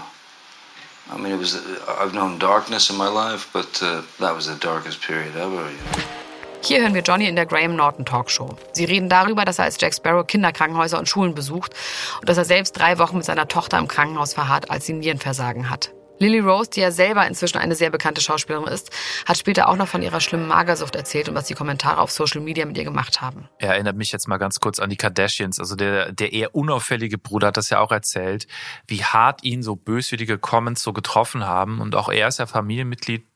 [1.09, 1.55] I mean, it was,
[1.87, 5.77] I've known darkness in my life, but uh, that was the darkest period ever, you
[5.77, 6.24] know.
[6.65, 8.57] Hier hören wir Johnny in der Graham Norton Talkshow.
[8.71, 11.75] Sie reden darüber, dass er als Jack Sparrow Kinderkrankenhäuser und Schulen besucht
[12.19, 15.69] und dass er selbst drei Wochen mit seiner Tochter im Krankenhaus verharrt, als sie Nierenversagen
[15.69, 15.91] hat.
[16.17, 18.89] Lily Rose, die ja selber inzwischen eine sehr bekannte Schauspielerin ist,
[19.27, 22.41] hat später auch noch von ihrer schlimmen Magersucht erzählt und was die Kommentare auf Social
[22.41, 23.47] Media mit ihr gemacht haben.
[23.59, 25.59] Er erinnert mich jetzt mal ganz kurz an die Kardashians.
[25.59, 28.47] Also der, der eher unauffällige Bruder hat das ja auch erzählt,
[28.87, 31.79] wie hart ihn so böswillige Comments so getroffen haben.
[31.79, 33.27] Und auch er ist ja Familienmitglied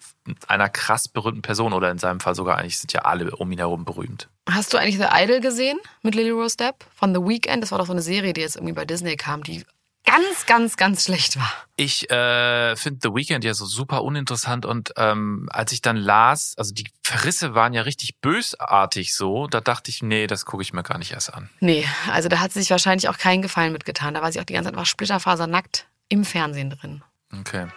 [0.47, 3.59] einer krass berühmten Person oder in seinem Fall sogar eigentlich sind ja alle um ihn
[3.59, 4.29] herum berühmt.
[4.49, 7.61] Hast du eigentlich The Idol gesehen mit Lily Rose Depp von The Weeknd?
[7.61, 9.63] Das war doch so eine Serie, die jetzt irgendwie bei Disney kam, die
[10.05, 11.51] ganz, ganz, ganz schlecht war.
[11.75, 16.53] Ich äh, finde The Weeknd ja so super uninteressant und ähm, als ich dann las,
[16.57, 20.73] also die Verrisse waren ja richtig bösartig so, da dachte ich, nee, das gucke ich
[20.73, 21.49] mir gar nicht erst an.
[21.59, 24.13] Nee, also da hat sie sich wahrscheinlich auch keinen Gefallen mitgetan.
[24.13, 27.03] Da war sie auch die ganze Zeit einfach splitterfasernackt im Fernsehen drin.
[27.37, 27.67] Okay.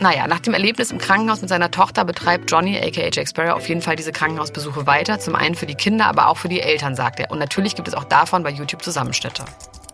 [0.00, 3.68] Naja, nach dem Erlebnis im Krankenhaus mit seiner Tochter betreibt Johnny, aka Jack Sparrow, auf
[3.68, 5.20] jeden Fall diese Krankenhausbesuche weiter.
[5.20, 7.30] Zum einen für die Kinder, aber auch für die Eltern, sagt er.
[7.30, 9.44] Und natürlich gibt es auch davon bei YouTube Zusammenschnitte.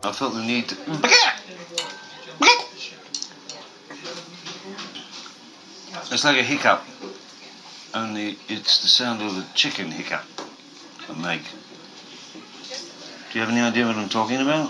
[0.05, 0.77] I felt the need to.
[6.11, 6.83] It's like a hiccup,
[7.95, 10.25] only it's the sound of a chicken hiccup
[11.09, 11.43] I make.
[13.33, 14.69] Do you have any idea what I'm talking about?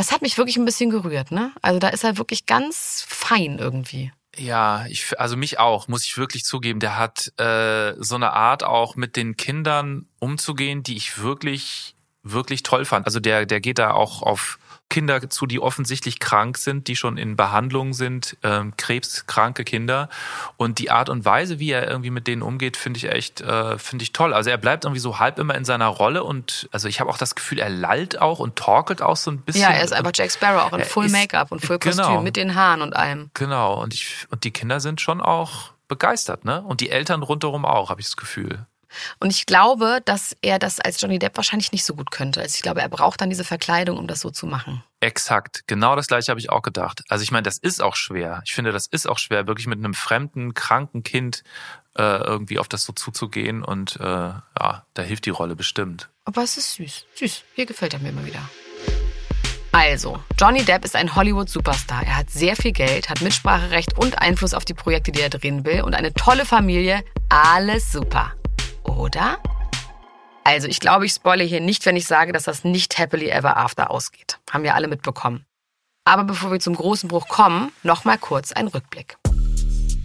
[0.00, 1.52] Das hat mich wirklich ein bisschen gerührt, ne?
[1.60, 4.10] Also da ist er wirklich ganz fein irgendwie.
[4.34, 6.80] Ja, ich, also mich auch, muss ich wirklich zugeben.
[6.80, 12.62] Der hat äh, so eine Art auch mit den Kindern umzugehen, die ich wirklich, wirklich
[12.62, 13.04] toll fand.
[13.04, 14.58] Also der, der geht da auch auf
[14.90, 20.10] Kinder zu, die offensichtlich krank sind, die schon in Behandlung sind, ähm, krebskranke Kinder.
[20.58, 23.78] Und die Art und Weise, wie er irgendwie mit denen umgeht, finde ich echt, äh,
[23.78, 24.34] finde ich toll.
[24.34, 27.18] Also er bleibt irgendwie so halb immer in seiner Rolle und also ich habe auch
[27.18, 29.62] das Gefühl, er lallt auch und torkelt auch so ein bisschen.
[29.62, 32.22] Ja, er ist einfach Jack Sparrow, auch in Full Make-up und Full Kostüm genau.
[32.22, 33.30] mit den Haaren und allem.
[33.34, 33.80] Genau.
[33.80, 36.62] Und ich, und die Kinder sind schon auch begeistert, ne?
[36.62, 38.66] Und die Eltern rundherum auch, habe ich das Gefühl.
[39.18, 42.40] Und ich glaube, dass er das als Johnny Depp wahrscheinlich nicht so gut könnte.
[42.40, 44.82] Also ich glaube, er braucht dann diese Verkleidung, um das so zu machen.
[45.00, 47.02] Exakt, genau das gleiche habe ich auch gedacht.
[47.08, 48.42] Also ich meine, das ist auch schwer.
[48.44, 51.42] Ich finde, das ist auch schwer, wirklich mit einem fremden, kranken Kind
[51.96, 53.62] äh, irgendwie auf das so zuzugehen.
[53.62, 56.08] Und äh, ja, da hilft die Rolle bestimmt.
[56.24, 57.06] Aber es ist süß.
[57.14, 57.44] Süß.
[57.54, 58.42] Hier gefällt er mir immer wieder.
[59.72, 62.02] Also, Johnny Depp ist ein Hollywood-Superstar.
[62.02, 65.64] Er hat sehr viel Geld, hat Mitspracherecht und Einfluss auf die Projekte, die er drehen
[65.64, 67.04] will und eine tolle Familie.
[67.28, 68.32] Alles super.
[68.98, 69.38] Oder?
[70.44, 73.56] Also, ich glaube, ich spoile hier nicht, wenn ich sage, dass das nicht happily ever
[73.56, 74.38] after ausgeht.
[74.50, 75.44] Haben wir alle mitbekommen.
[76.04, 79.16] Aber bevor wir zum großen Bruch kommen, noch mal kurz ein Rückblick.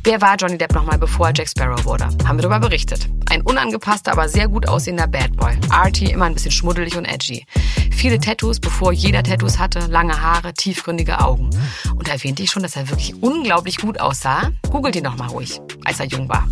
[0.04, 2.04] Wer war Johnny Depp nochmal, bevor er Jack Sparrow wurde?
[2.28, 3.10] Haben wir darüber berichtet.
[3.32, 5.58] Ein unangepasster, aber sehr gut aussehender Bad Boy.
[5.72, 7.44] Artie, immer ein bisschen schmuddelig und edgy.
[7.92, 11.50] Viele Tattoos, bevor jeder Tattoos hatte, lange Haare, tiefgründige Augen.
[11.96, 14.52] Und erwähnte ich schon, dass er wirklich unglaublich gut aussah?
[14.70, 16.48] Googelt ihn doch mal ruhig, als er jung war.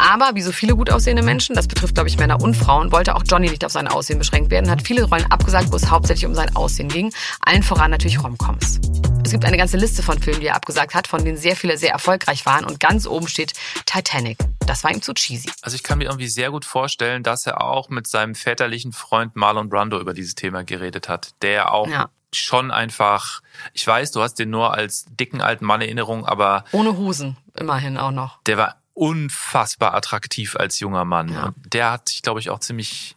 [0.00, 3.14] Aber wie so viele gut aussehende Menschen, das betrifft glaube ich Männer und Frauen, wollte
[3.14, 6.26] auch Johnny nicht auf sein Aussehen beschränkt werden, hat viele Rollen abgesagt, wo es hauptsächlich
[6.26, 7.12] um sein Aussehen ging.
[7.44, 8.80] Allen voran natürlich Romcoms.
[9.24, 11.76] Es gibt eine ganze Liste von Filmen, die er abgesagt hat, von denen sehr viele
[11.76, 13.52] sehr erfolgreich waren und ganz oben steht
[13.84, 14.38] Titanic.
[14.66, 15.50] Das war ihm zu cheesy.
[15.62, 19.36] Also ich kann mir irgendwie sehr gut vorstellen, dass er auch mit seinem väterlichen Freund
[19.36, 22.08] Marlon Brando über dieses Thema geredet hat, der auch Ja.
[22.32, 23.42] schon einfach,
[23.74, 27.36] ich weiß, du hast den nur als dicken alten Mann in Erinnerung, aber Ohne Hosen,
[27.58, 28.38] immerhin auch noch.
[28.46, 31.32] der war unfassbar attraktiv als junger Mann.
[31.32, 31.46] Ja.
[31.46, 33.16] Und der hat sich, glaube ich, auch ziemlich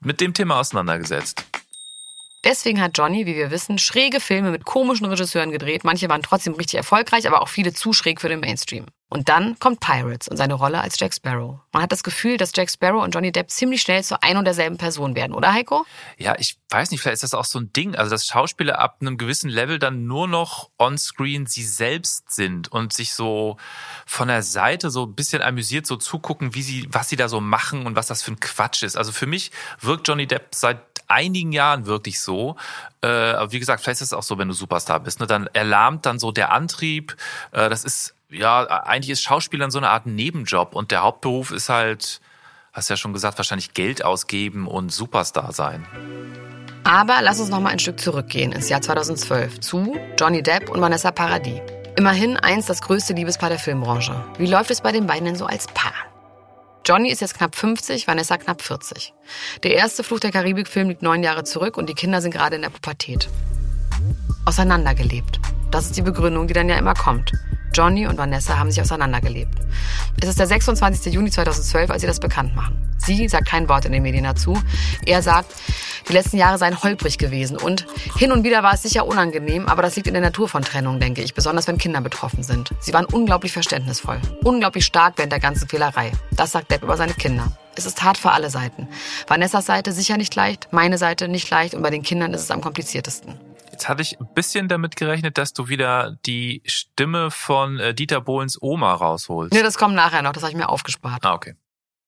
[0.00, 1.44] mit dem Thema auseinandergesetzt.
[2.44, 5.84] Deswegen hat Johnny, wie wir wissen, schräge Filme mit komischen Regisseuren gedreht.
[5.84, 8.86] Manche waren trotzdem richtig erfolgreich, aber auch viele zu schräg für den Mainstream.
[9.12, 11.58] Und dann kommt Pirates und seine Rolle als Jack Sparrow.
[11.72, 14.44] Man hat das Gefühl, dass Jack Sparrow und Johnny Depp ziemlich schnell zu ein und
[14.44, 15.84] derselben Person werden, oder Heiko?
[16.16, 18.98] Ja, ich weiß nicht, vielleicht ist das auch so ein Ding, also dass Schauspieler ab
[19.00, 23.56] einem gewissen Level dann nur noch on-screen sie selbst sind und sich so
[24.06, 27.40] von der Seite so ein bisschen amüsiert so zugucken, wie sie, was sie da so
[27.40, 28.96] machen und was das für ein Quatsch ist.
[28.96, 29.50] Also für mich
[29.80, 30.78] wirkt Johnny Depp seit
[31.10, 32.56] einigen Jahren wirklich so.
[33.02, 35.20] Äh, aber wie gesagt, vielleicht ist es auch so, wenn du Superstar bist.
[35.20, 35.26] Ne?
[35.26, 37.16] Dann erlahmt dann so der Antrieb.
[37.52, 41.68] Äh, das ist, ja, eigentlich ist Schauspielern so eine Art Nebenjob und der Hauptberuf ist
[41.68, 42.20] halt,
[42.72, 45.86] hast ja schon gesagt, wahrscheinlich Geld ausgeben und Superstar sein.
[46.84, 50.80] Aber lass uns noch mal ein Stück zurückgehen ins Jahr 2012 zu Johnny Depp und
[50.80, 51.60] Vanessa Paradis.
[51.96, 54.24] Immerhin eins das größte Liebespaar der Filmbranche.
[54.38, 56.09] Wie läuft es bei den beiden denn so als Paar?
[56.90, 59.14] Johnny ist jetzt knapp 50, Vanessa knapp 40.
[59.62, 62.62] Der erste Fluch der Karibik-Film liegt neun Jahre zurück und die Kinder sind gerade in
[62.62, 63.28] der Pubertät.
[64.44, 65.40] Auseinandergelebt.
[65.70, 67.32] Das ist die Begründung, die dann ja immer kommt.
[67.72, 69.54] Johnny und Vanessa haben sich auseinandergelebt.
[70.20, 71.12] Es ist der 26.
[71.12, 72.76] Juni 2012, als sie das bekannt machen.
[72.98, 74.60] Sie sagt kein Wort in den Medien dazu.
[75.06, 75.54] Er sagt,
[76.08, 77.86] die letzten Jahre seien holprig gewesen und
[78.18, 81.00] hin und wieder war es sicher unangenehm, aber das liegt in der Natur von Trennung,
[81.00, 82.70] denke ich, besonders wenn Kinder betroffen sind.
[82.80, 86.12] Sie waren unglaublich verständnisvoll, unglaublich stark während der ganzen Fehlerei.
[86.32, 87.52] Das sagt Depp über seine Kinder.
[87.76, 88.88] Es ist hart für alle Seiten.
[89.28, 92.50] Vanessas Seite sicher nicht leicht, meine Seite nicht leicht und bei den Kindern ist es
[92.50, 93.34] am kompliziertesten.
[93.80, 98.20] Jetzt hatte ich ein bisschen damit gerechnet, dass du wieder die Stimme von äh, Dieter
[98.20, 99.54] Bohlens Oma rausholst.
[99.54, 101.24] Nee, das kommt nachher noch, das habe ich mir aufgespart.
[101.24, 101.54] Ah, okay.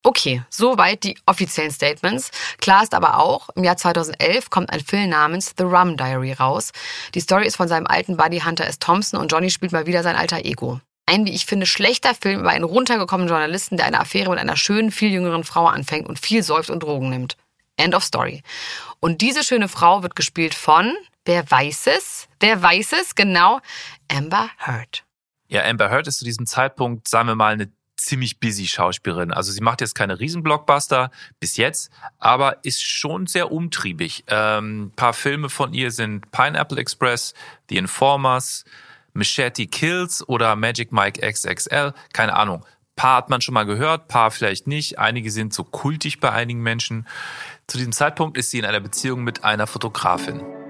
[0.03, 2.31] Okay, soweit die offiziellen Statements.
[2.59, 6.73] Klar ist aber auch, im Jahr 2011 kommt ein Film namens The Rum Diary raus.
[7.15, 8.79] Die Story ist von seinem alten Buddy Hunter S.
[8.79, 10.79] Thompson und Johnny spielt mal wieder sein alter Ego.
[11.07, 14.59] Ein, wie ich finde, schlechter Film über einen runtergekommenen Journalisten, der eine Affäre mit einer
[14.59, 17.39] schönen, viel jüngeren Frau anfängt und viel säuft und Drogen nimmt.
[17.79, 18.43] End of Story.
[19.01, 22.29] Und diese schöne Frau wird gespielt von Wer weiß es?
[22.41, 23.15] Wer weiß es?
[23.15, 23.61] Genau,
[24.11, 25.05] Amber Heard.
[25.49, 29.33] Ja, Amber Heard ist zu diesem Zeitpunkt, sagen wir mal, eine ziemlich busy Schauspielerin.
[29.33, 34.25] Also sie macht jetzt keine Riesenblockbuster bis jetzt, aber ist schon sehr umtriebig.
[34.29, 37.35] Ähm, paar Filme von ihr sind Pineapple Express,
[37.69, 38.65] The Informers,
[39.13, 41.93] Machete Kills oder Magic Mike XXL.
[42.13, 42.65] Keine Ahnung.
[42.97, 44.99] Paar hat man schon mal gehört, paar vielleicht nicht.
[44.99, 47.07] Einige sind so kultig bei einigen Menschen.
[47.67, 50.62] Zu diesem Zeitpunkt ist sie in einer Beziehung mit einer Fotografin.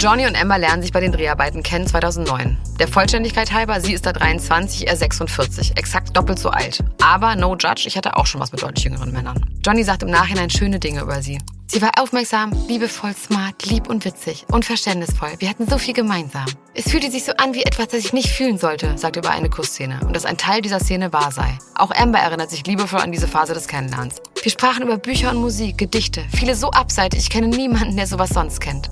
[0.00, 2.56] Johnny und Emma lernen sich bei den Dreharbeiten kennen 2009.
[2.78, 6.82] Der Vollständigkeit halber, sie ist da 23, er 46, exakt doppelt so alt.
[7.02, 9.44] Aber no judge, ich hatte auch schon was mit deutlich jüngeren Männern.
[9.62, 11.38] Johnny sagt im Nachhinein schöne Dinge über sie.
[11.66, 15.32] Sie war aufmerksam, liebevoll, smart, lieb und witzig und verständnisvoll.
[15.38, 16.46] Wir hatten so viel gemeinsam.
[16.72, 19.32] Es fühlte sich so an wie etwas, das ich nicht fühlen sollte, sagt er über
[19.32, 21.58] eine Kussszene und dass ein Teil dieser Szene wahr sei.
[21.74, 24.22] Auch Amber erinnert sich liebevoll an diese Phase des Kennenlernens.
[24.42, 28.30] Wir sprachen über Bücher und Musik, Gedichte, viele so abseitig, ich kenne niemanden, der sowas
[28.30, 28.90] sonst kennt.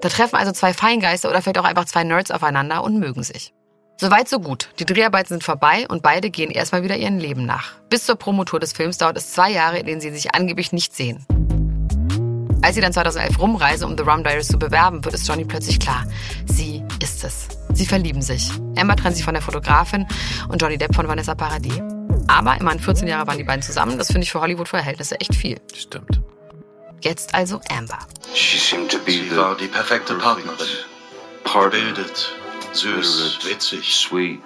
[0.00, 3.52] Da treffen also zwei Feingeister oder vielleicht auch einfach zwei Nerds aufeinander und mögen sich.
[4.00, 4.70] Soweit so gut.
[4.78, 7.72] Die Dreharbeiten sind vorbei und beide gehen erstmal wieder ihrem Leben nach.
[7.90, 10.94] Bis zur Promotour des Films dauert es zwei Jahre, in denen sie sich angeblich nicht
[10.94, 11.26] sehen.
[12.62, 15.80] Als sie dann 2011 rumreisen, um The Rum Diaries zu bewerben, wird es Johnny plötzlich
[15.80, 16.04] klar.
[16.46, 17.48] Sie ist es.
[17.72, 18.50] Sie verlieben sich.
[18.76, 20.06] Emma trennt sich von der Fotografin
[20.48, 21.80] und Johnny Depp von Vanessa Paradis.
[22.28, 23.98] Aber immerhin 14 Jahre waren die beiden zusammen.
[23.98, 25.60] Das finde ich für Hollywood-Verhältnisse echt viel.
[25.74, 26.20] Stimmt.
[27.00, 27.98] Jetzt also Amber.
[28.34, 30.58] She seemed to be Sie the war die perfekte Partnerin.
[31.44, 32.32] partner, Gebildet,
[32.72, 33.94] süß, witzig.
[33.94, 34.42] sweet, Sie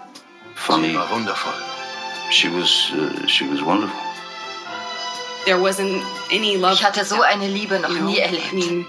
[0.55, 0.95] funny.
[0.95, 1.55] war wundervoll.
[2.31, 3.97] She was uh, she was wonderful.
[5.45, 6.75] There wasn't any love.
[6.75, 8.53] Ich hatte so eine Liebe noch nie I erlebt.
[8.53, 8.87] mean,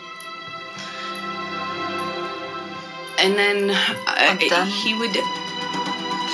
[3.19, 5.17] and then uh, Und dann- he would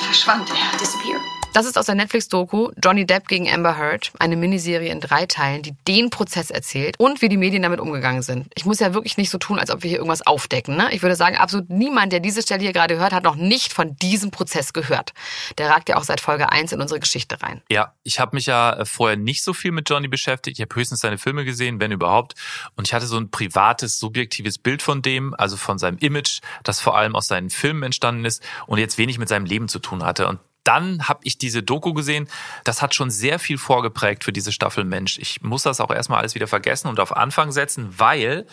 [0.05, 0.77] Verschwand er.
[0.79, 1.19] disappear.
[1.51, 5.63] Das ist aus der Netflix-Doku Johnny Depp gegen Amber Heard, eine Miniserie in drei Teilen,
[5.63, 8.51] die den Prozess erzählt und wie die Medien damit umgegangen sind.
[8.55, 10.77] Ich muss ja wirklich nicht so tun, als ob wir hier irgendwas aufdecken.
[10.77, 10.89] Ne?
[10.93, 13.95] Ich würde sagen, absolut niemand, der diese Stelle hier gerade hört, hat noch nicht von
[13.97, 15.13] diesem Prozess gehört.
[15.57, 17.61] Der ragt ja auch seit Folge 1 in unsere Geschichte rein.
[17.69, 20.59] Ja, ich habe mich ja äh, vorher nicht so viel mit Johnny beschäftigt.
[20.59, 22.35] Ich habe höchstens seine Filme gesehen, wenn überhaupt.
[22.75, 26.79] Und ich hatte so ein privates, subjektives Bild von dem, also von seinem Image, das
[26.79, 30.03] vor allem aus seinen Filmen entstanden ist und jetzt wenig mit seinem Leben zu tun
[30.03, 30.27] hatte.
[30.27, 32.27] Und dann habe ich diese Doku gesehen.
[32.63, 35.17] Das hat schon sehr viel vorgeprägt für diese Staffel Mensch.
[35.17, 38.45] Ich muss das auch erstmal alles wieder vergessen und auf Anfang setzen, weil,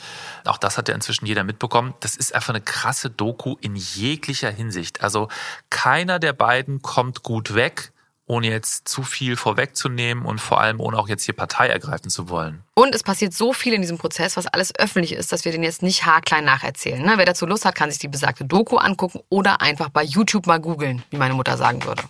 [0.44, 4.50] auch das hat ja inzwischen jeder mitbekommen, das ist einfach eine krasse Doku in jeglicher
[4.50, 5.00] Hinsicht.
[5.02, 5.28] Also
[5.70, 7.92] keiner der beiden kommt gut weg
[8.26, 12.28] ohne jetzt zu viel vorwegzunehmen und vor allem ohne auch jetzt hier Partei ergreifen zu
[12.28, 12.62] wollen.
[12.74, 15.62] Und es passiert so viel in diesem Prozess, was alles öffentlich ist, dass wir den
[15.62, 17.02] jetzt nicht haarklein nacherzählen.
[17.02, 17.14] Ne?
[17.16, 20.60] Wer dazu Lust hat, kann sich die besagte Doku angucken oder einfach bei YouTube mal
[20.60, 22.02] googeln, wie meine Mutter sagen würde.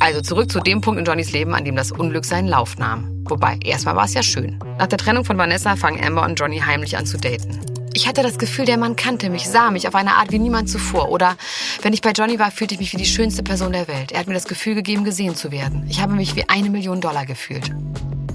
[0.00, 3.24] Also zurück zu dem Punkt in Johnnys Leben, an dem das Unglück seinen Lauf nahm.
[3.28, 4.58] Wobei, erstmal war es ja schön.
[4.78, 7.81] Nach der Trennung von Vanessa fangen Amber und Johnny heimlich an zu daten.
[7.94, 10.70] Ich hatte das Gefühl, der Mann kannte mich, sah mich auf eine Art wie niemand
[10.70, 11.10] zuvor.
[11.10, 11.36] Oder
[11.82, 14.12] wenn ich bei Johnny war, fühlte ich mich wie die schönste Person der Welt.
[14.12, 15.86] Er hat mir das Gefühl gegeben, gesehen zu werden.
[15.88, 17.70] Ich habe mich wie eine Million Dollar gefühlt.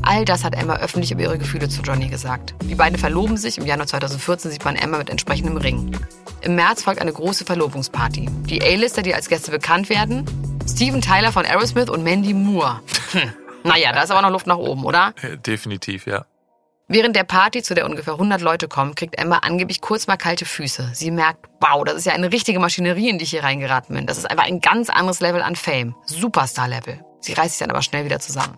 [0.04, 2.54] All das hat Emma öffentlich über ihre Gefühle zu Johnny gesagt.
[2.64, 3.58] Die beiden verloben sich.
[3.58, 5.92] Im Januar 2014 sieht man Emma mit entsprechendem Ring.
[6.42, 8.30] Im März folgt eine große Verlobungsparty.
[8.46, 10.24] Die A-Lister, die als Gäste bekannt werden,
[10.70, 12.80] Steven Tyler von Aerosmith und Mandy Moore.
[13.12, 13.34] Hm.
[13.64, 15.14] Naja, da ist aber noch Luft nach oben, oder?
[15.46, 16.26] Definitiv, ja.
[16.90, 20.46] Während der Party, zu der ungefähr 100 Leute kommen, kriegt Emma angeblich kurz mal kalte
[20.46, 20.92] Füße.
[20.94, 24.06] Sie merkt, wow, das ist ja eine richtige Maschinerie, in die ich hier reingeraten bin.
[24.06, 25.96] Das ist einfach ein ganz anderes Level an Fame.
[26.06, 27.04] Superstar-Level.
[27.20, 28.58] Sie reißt sich dann aber schnell wieder zusammen.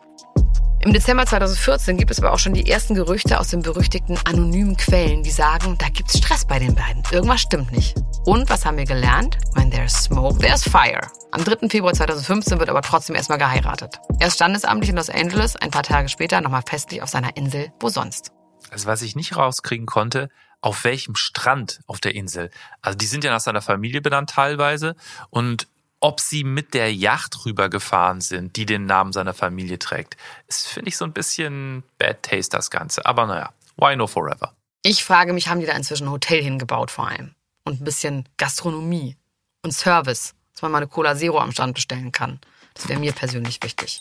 [0.82, 4.78] Im Dezember 2014 gibt es aber auch schon die ersten Gerüchte aus den berüchtigten anonymen
[4.78, 7.04] Quellen, die sagen, da gibt's Stress bei den beiden.
[7.12, 7.98] Irgendwas stimmt nicht.
[8.26, 9.38] Und was haben wir gelernt?
[9.56, 11.02] When there's smoke, there's fire.
[11.32, 11.68] Am 3.
[11.68, 14.00] Februar 2015 wird aber trotzdem erstmal geheiratet.
[14.22, 17.90] Erst standesamtlich in Los Angeles, ein paar Tage später nochmal festlich auf seiner Insel, wo
[17.90, 18.32] sonst.
[18.72, 20.30] Also was ich nicht rauskriegen konnte,
[20.62, 22.52] auf welchem Strand auf der Insel.
[22.82, 24.96] Also die sind ja nach seiner Familie benannt teilweise
[25.30, 25.68] und
[26.00, 30.90] ob sie mit der Yacht rübergefahren sind, die den Namen seiner Familie trägt, ist, finde
[30.90, 33.06] ich, so ein bisschen Bad Taste das Ganze.
[33.06, 34.54] Aber naja, why no forever?
[34.84, 37.36] Ich frage mich, haben die da inzwischen ein Hotel hingebaut vor allem?
[37.66, 39.18] Und ein bisschen Gastronomie
[39.62, 42.40] und Service, dass man mal eine Cola Zero am Stand bestellen kann.
[42.74, 44.00] Das wäre mir persönlich wichtig.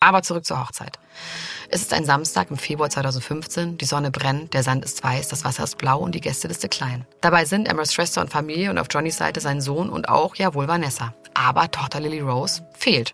[0.00, 0.98] Aber zurück zur Hochzeit.
[1.68, 3.76] Es ist ein Samstag im Februar 2015.
[3.76, 7.06] Die Sonne brennt, der Sand ist weiß, das Wasser ist blau und die Gästeliste klein.
[7.20, 10.68] Dabei sind Amber's Schwester und Familie und auf Johnnys Seite sein Sohn und auch, jawohl,
[10.68, 11.14] Vanessa.
[11.34, 13.12] Aber Tochter Lily Rose fehlt.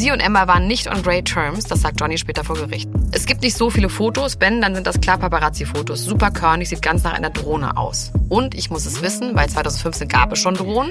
[0.00, 2.88] Sie und Emma waren nicht on great terms, das sagt Johnny später vor Gericht.
[3.12, 6.06] Es gibt nicht so viele Fotos, wenn, dann sind das klar Paparazzi-Fotos.
[6.06, 8.10] Super körnig, sieht ganz nach einer Drohne aus.
[8.30, 10.90] Und ich muss es wissen, weil 2015 gab es schon Drohnen.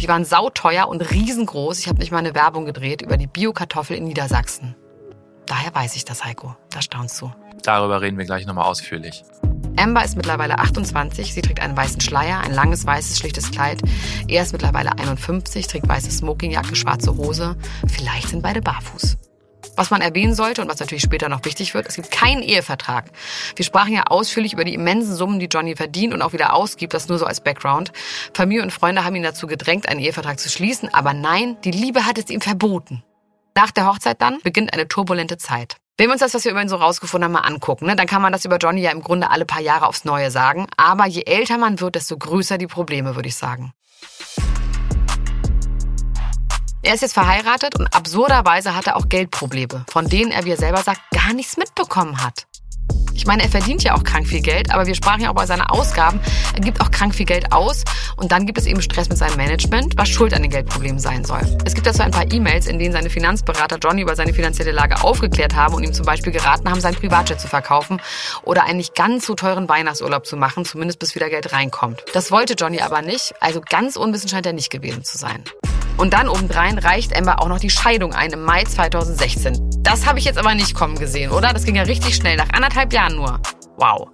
[0.00, 1.80] Die waren sauteuer und riesengroß.
[1.80, 4.74] Ich habe nicht mal eine Werbung gedreht über die Biokartoffel in Niedersachsen.
[5.44, 6.56] Daher weiß ich das, Heiko.
[6.70, 7.30] Da staunst du.
[7.62, 9.22] Darüber reden wir gleich nochmal ausführlich.
[9.78, 13.82] Amber ist mittlerweile 28, sie trägt einen weißen Schleier, ein langes weißes schlichtes Kleid.
[14.26, 17.56] Er ist mittlerweile 51, trägt weiße Smokingjacke, schwarze Hose.
[17.86, 19.18] Vielleicht sind beide barfuß.
[19.76, 23.10] Was man erwähnen sollte und was natürlich später noch wichtig wird, es gibt keinen Ehevertrag.
[23.54, 26.94] Wir sprachen ja ausführlich über die immensen Summen, die Johnny verdient und auch wieder ausgibt,
[26.94, 27.92] das nur so als Background.
[28.32, 32.06] Familie und Freunde haben ihn dazu gedrängt, einen Ehevertrag zu schließen, aber nein, die Liebe
[32.06, 33.02] hat es ihm verboten.
[33.54, 35.76] Nach der Hochzeit dann beginnt eine turbulente Zeit.
[35.98, 38.06] Wenn wir uns das, was wir über ihn so rausgefunden haben, mal angucken, ne, dann
[38.06, 40.66] kann man das über Johnny ja im Grunde alle paar Jahre aufs Neue sagen.
[40.76, 43.72] Aber je älter man wird, desto größer die Probleme, würde ich sagen.
[46.82, 50.58] Er ist jetzt verheiratet und absurderweise hat er auch Geldprobleme, von denen er, wie er
[50.58, 52.46] selber sagt, gar nichts mitbekommen hat.
[53.16, 55.46] Ich meine, er verdient ja auch krank viel Geld, aber wir sprachen ja auch bei
[55.46, 56.20] seinen Ausgaben.
[56.54, 57.82] Er gibt auch krank viel Geld aus
[58.16, 61.24] und dann gibt es eben Stress mit seinem Management, was schuld an den Geldproblemen sein
[61.24, 61.40] soll.
[61.64, 65.02] Es gibt dazu ein paar E-Mails, in denen seine Finanzberater Johnny über seine finanzielle Lage
[65.02, 68.00] aufgeklärt haben und ihm zum Beispiel geraten haben, sein Privatjet zu verkaufen
[68.42, 72.04] oder einen nicht ganz so teuren Weihnachtsurlaub zu machen, zumindest bis wieder Geld reinkommt.
[72.12, 75.42] Das wollte Johnny aber nicht, also ganz unwissend scheint er nicht gewesen zu sein.
[75.96, 79.82] Und dann obendrein reicht Amber auch noch die Scheidung ein im Mai 2016.
[79.82, 81.54] Das habe ich jetzt aber nicht kommen gesehen, oder?
[81.54, 83.40] Das ging ja richtig schnell, nach anderthalb Jahren nur.
[83.78, 84.08] Wow.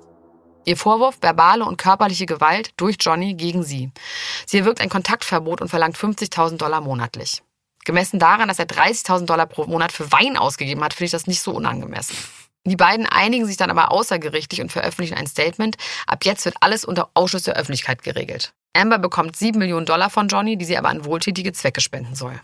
[0.65, 3.91] Ihr Vorwurf verbale und körperliche Gewalt durch Johnny gegen sie.
[4.47, 7.43] Sie erwirkt ein Kontaktverbot und verlangt 50.000 Dollar monatlich.
[7.85, 11.27] Gemessen daran, dass er 30.000 Dollar pro Monat für Wein ausgegeben hat, finde ich das
[11.27, 12.17] nicht so unangemessen.
[12.65, 15.77] Die beiden einigen sich dann aber außergerichtlich und veröffentlichen ein Statement.
[16.07, 18.55] Ab jetzt wird alles unter Ausschuss der Öffentlichkeit geregelt.
[18.75, 22.41] Amber bekommt 7 Millionen Dollar von Johnny, die sie aber an wohltätige Zwecke spenden soll.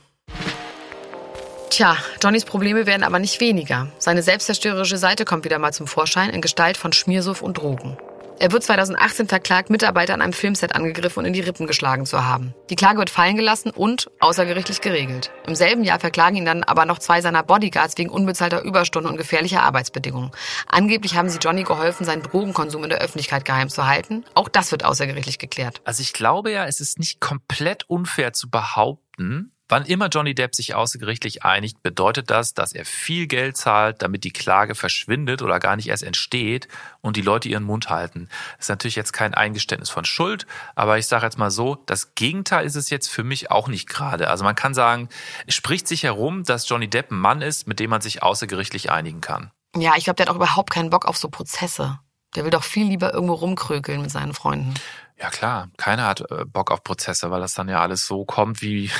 [1.71, 3.89] Tja, Johnnys Probleme werden aber nicht weniger.
[3.99, 7.97] Seine selbstzerstörerische Seite kommt wieder mal zum Vorschein in Gestalt von Schmiersuff und Drogen.
[8.41, 12.25] Er wird 2018 verklagt, Mitarbeiter an einem Filmset angegriffen und in die Rippen geschlagen zu
[12.25, 12.55] haben.
[12.71, 15.33] Die Klage wird fallen gelassen und außergerichtlich geregelt.
[15.49, 19.17] Im selben Jahr verklagen ihn dann aber noch zwei seiner Bodyguards wegen unbezahlter Überstunden und
[19.17, 20.31] gefährlicher Arbeitsbedingungen.
[20.69, 24.25] Angeblich haben sie Johnny geholfen, seinen Drogenkonsum in der Öffentlichkeit geheim zu halten.
[24.35, 25.81] Auch das wird außergerichtlich geklärt.
[25.85, 30.55] Also ich glaube ja, es ist nicht komplett unfair zu behaupten, Wann immer Johnny Depp
[30.55, 35.61] sich außergerichtlich einigt, bedeutet das, dass er viel Geld zahlt, damit die Klage verschwindet oder
[35.61, 36.69] gar nicht erst entsteht
[37.03, 38.31] und die Leute ihren Mund halten.
[38.57, 42.15] Das ist natürlich jetzt kein Eingeständnis von Schuld, aber ich sage jetzt mal so, das
[42.15, 44.31] Gegenteil ist es jetzt für mich auch nicht gerade.
[44.31, 45.11] Also man kann sagen,
[45.47, 48.91] es spricht sich herum, dass Johnny Depp ein Mann ist, mit dem man sich außergerichtlich
[48.91, 49.51] einigen kann.
[49.77, 51.99] Ja, ich glaube, der hat auch überhaupt keinen Bock auf so Prozesse.
[52.35, 54.73] Der will doch viel lieber irgendwo rumkrökeln mit seinen Freunden.
[55.21, 58.63] Ja klar, keiner hat äh, Bock auf Prozesse, weil das dann ja alles so kommt,
[58.63, 58.91] wie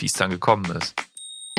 [0.00, 0.94] wie es dann gekommen ist.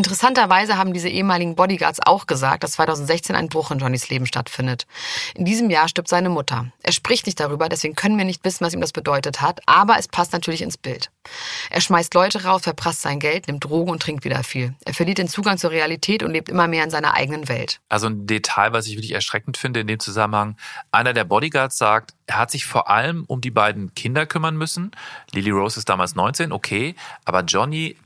[0.01, 4.87] Interessanterweise haben diese ehemaligen Bodyguards auch gesagt, dass 2016 ein Bruch in Johnnys Leben stattfindet.
[5.35, 6.71] In diesem Jahr stirbt seine Mutter.
[6.81, 9.99] Er spricht nicht darüber, deswegen können wir nicht wissen, was ihm das bedeutet hat, aber
[9.99, 11.11] es passt natürlich ins Bild.
[11.69, 14.73] Er schmeißt Leute raus, verprasst sein Geld, nimmt Drogen und trinkt wieder viel.
[14.85, 17.79] Er verliert den Zugang zur Realität und lebt immer mehr in seiner eigenen Welt.
[17.87, 20.57] Also ein Detail, was ich wirklich erschreckend finde in dem Zusammenhang.
[20.91, 24.91] Einer der Bodyguards sagt, er hat sich vor allem um die beiden Kinder kümmern müssen.
[25.31, 27.97] Lily Rose ist damals 19, okay, aber Johnny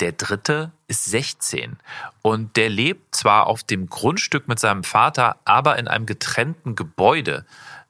[0.00, 1.76] der dritte ist 16
[2.22, 7.44] und der lebt zwar auf dem Grundstück mit seinem Vater, aber in einem getrennten Gebäude.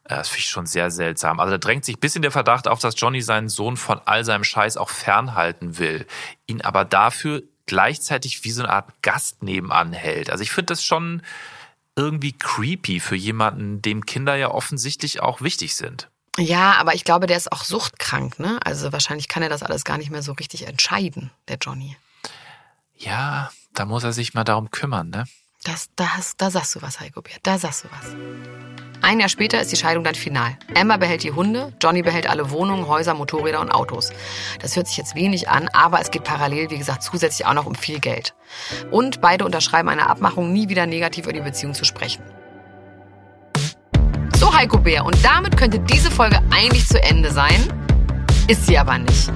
[0.05, 1.41] Äh, das finde ich schon sehr seltsam.
[1.41, 4.25] Also da drängt sich ein bisschen der Verdacht auf, dass Johnny seinen Sohn von all
[4.25, 6.07] seinem Scheiß auch fernhalten will,
[6.47, 10.31] ihn aber dafür gleichzeitig wie so eine Art Gast nebenan hält.
[10.31, 11.23] Also ich finde das schon
[11.97, 16.09] irgendwie creepy für jemanden, dem Kinder ja offensichtlich auch wichtig sind.
[16.39, 18.61] Ja, aber ich glaube, der ist auch suchtkrank, ne?
[18.65, 21.97] Also wahrscheinlich kann er das alles gar nicht mehr so richtig entscheiden, der Johnny.
[22.97, 25.25] Ja, da muss er sich mal darum kümmern, ne?
[25.65, 28.15] Das, das, da sagst du was, Heiko Bär, da sagst du was.
[29.03, 30.57] Ein Jahr später ist die Scheidung dann final.
[30.75, 34.11] Emma behält die Hunde, Johnny behält alle Wohnungen, Häuser, Motorräder und Autos.
[34.61, 37.67] Das hört sich jetzt wenig an, aber es geht parallel, wie gesagt, zusätzlich auch noch
[37.67, 38.35] um viel Geld.
[38.91, 42.23] Und beide unterschreiben eine Abmachung, nie wieder negativ über die Beziehung zu sprechen.
[44.59, 47.73] Heiko Bär, und damit könnte diese Folge eigentlich zu Ende sein.
[48.49, 49.31] Ist sie aber nicht.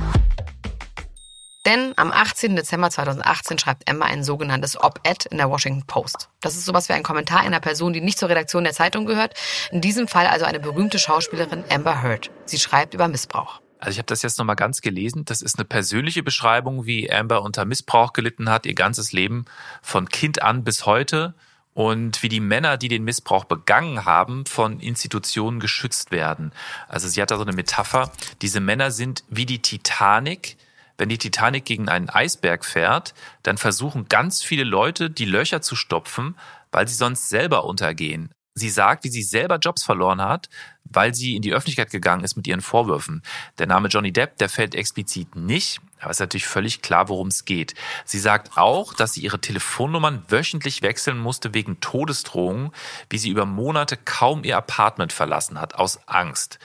[1.65, 2.57] Denn am 18.
[2.57, 6.29] Dezember 2018 schreibt Emma ein sogenanntes Op-Ed in der Washington Post.
[6.41, 9.35] Das ist sowas wie ein Kommentar einer Person, die nicht zur Redaktion der Zeitung gehört.
[9.71, 12.33] In diesem Fall also eine berühmte Schauspielerin Amber Heard.
[12.47, 13.61] Sie schreibt über Missbrauch.
[13.79, 15.25] Also ich habe das jetzt nochmal ganz gelesen.
[15.25, 19.45] Das ist eine persönliche Beschreibung, wie Amber unter Missbrauch gelitten hat, ihr ganzes Leben
[19.83, 21.37] von Kind an bis heute
[21.75, 26.53] und wie die Männer, die den Missbrauch begangen haben, von Institutionen geschützt werden.
[26.89, 28.11] Also sie hat da so eine Metapher.
[28.43, 30.57] Diese Männer sind wie die Titanic.
[30.99, 35.75] Wenn die Titanic gegen einen Eisberg fährt, dann versuchen ganz viele Leute, die Löcher zu
[35.75, 36.37] stopfen,
[36.71, 38.31] weil sie sonst selber untergehen.
[38.55, 40.49] Sie sagt, wie sie selber Jobs verloren hat,
[40.85, 43.23] weil sie in die Öffentlichkeit gegangen ist mit ihren Vorwürfen.
[43.59, 47.29] Der Name Johnny Depp, der fällt explizit nicht, aber es ist natürlich völlig klar, worum
[47.29, 47.75] es geht.
[48.05, 52.73] Sie sagt auch, dass sie ihre Telefonnummern wöchentlich wechseln musste wegen Todesdrohungen,
[53.09, 56.59] wie sie über Monate kaum ihr Apartment verlassen hat, aus Angst.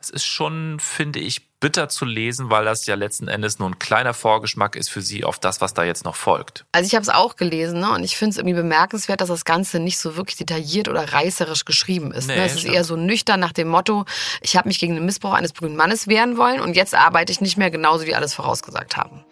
[0.00, 3.78] Es ist schon, finde ich, bitter zu lesen, weil das ja letzten Endes nur ein
[3.78, 6.64] kleiner Vorgeschmack ist für sie auf das, was da jetzt noch folgt.
[6.72, 7.92] Also ich habe es auch gelesen ne?
[7.92, 11.66] und ich finde es irgendwie bemerkenswert, dass das Ganze nicht so wirklich detailliert oder reißerisch
[11.66, 12.28] geschrieben ist.
[12.28, 12.44] Nee, ne?
[12.44, 14.06] Es ist eher so nüchtern nach dem Motto,
[14.40, 17.40] ich habe mich gegen den Missbrauch eines berühmten Mannes wehren wollen und jetzt arbeite ich
[17.40, 19.24] nicht mehr genauso, wie alles vorausgesagt haben.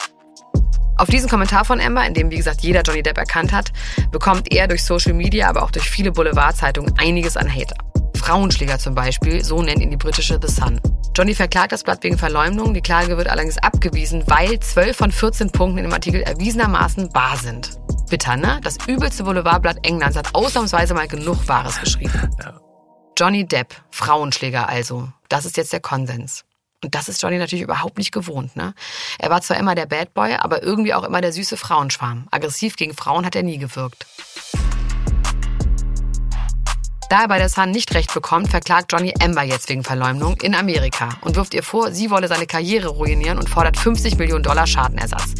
[0.98, 3.72] Auf diesen Kommentar von Amber, in dem wie gesagt jeder Johnny Depp erkannt hat,
[4.10, 7.86] bekommt er durch Social Media, aber auch durch viele Boulevardzeitungen einiges an Hate ab.
[8.16, 10.80] Frauenschläger zum Beispiel, so nennt ihn die britische The Sun.
[11.18, 12.74] Johnny verklagt das Blatt wegen Verleumdung.
[12.74, 17.36] Die Klage wird allerdings abgewiesen, weil 12 von 14 Punkten in dem Artikel erwiesenermaßen wahr
[17.36, 17.70] sind.
[18.08, 18.60] Bitter, ne?
[18.62, 22.12] Das übelste Boulevardblatt Englands hat ausnahmsweise mal genug Wahres geschrieben.
[23.18, 25.08] Johnny Depp, Frauenschläger also.
[25.28, 26.44] Das ist jetzt der Konsens.
[26.84, 28.54] Und das ist Johnny natürlich überhaupt nicht gewohnt.
[28.54, 28.72] Ne?
[29.18, 32.28] Er war zwar immer der Bad Boy, aber irgendwie auch immer der süße Frauenschwarm.
[32.30, 34.06] Aggressiv gegen Frauen hat er nie gewirkt.
[37.08, 40.54] Da er bei der Sun nicht recht bekommt, verklagt Johnny Amber jetzt wegen Verleumdung in
[40.54, 44.66] Amerika und wirft ihr vor, sie wolle seine Karriere ruinieren und fordert 50 Millionen Dollar
[44.66, 45.32] Schadenersatz.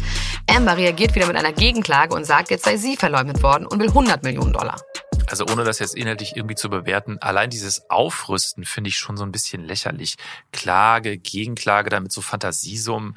[0.49, 3.89] Amber reagiert wieder mit einer Gegenklage und sagt, jetzt sei sie verleumdet worden und will
[3.89, 4.81] 100 Millionen Dollar.
[5.29, 9.23] Also ohne das jetzt inhaltlich irgendwie zu bewerten, allein dieses Aufrüsten finde ich schon so
[9.23, 10.15] ein bisschen lächerlich.
[10.51, 13.15] Klage, Gegenklage, damit so Fantasiesummen.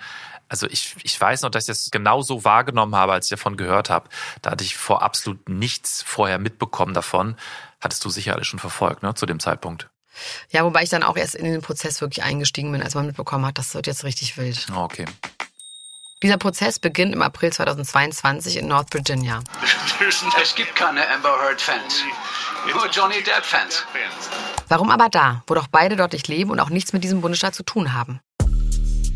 [0.50, 3.56] Also ich, ich weiß noch, dass ich das genau so wahrgenommen habe, als ich davon
[3.56, 4.10] gehört habe.
[4.42, 7.36] Da hatte ich vor absolut nichts vorher mitbekommen davon.
[7.82, 9.90] Hattest du sicher alles schon verfolgt, ne, zu dem Zeitpunkt.
[10.50, 13.44] Ja, wobei ich dann auch erst in den Prozess wirklich eingestiegen bin, als man mitbekommen
[13.46, 14.66] hat, das wird jetzt richtig wild.
[14.74, 15.06] Oh, Okay.
[16.22, 19.42] Dieser Prozess beginnt im April 2022 in North Virginia.
[20.40, 22.04] Es gibt keine Amber Heard-Fans.
[22.72, 23.84] Nur Johnny Depp-Fans.
[24.68, 27.56] Warum aber da, wo doch beide dort nicht leben und auch nichts mit diesem Bundesstaat
[27.56, 28.20] zu tun haben?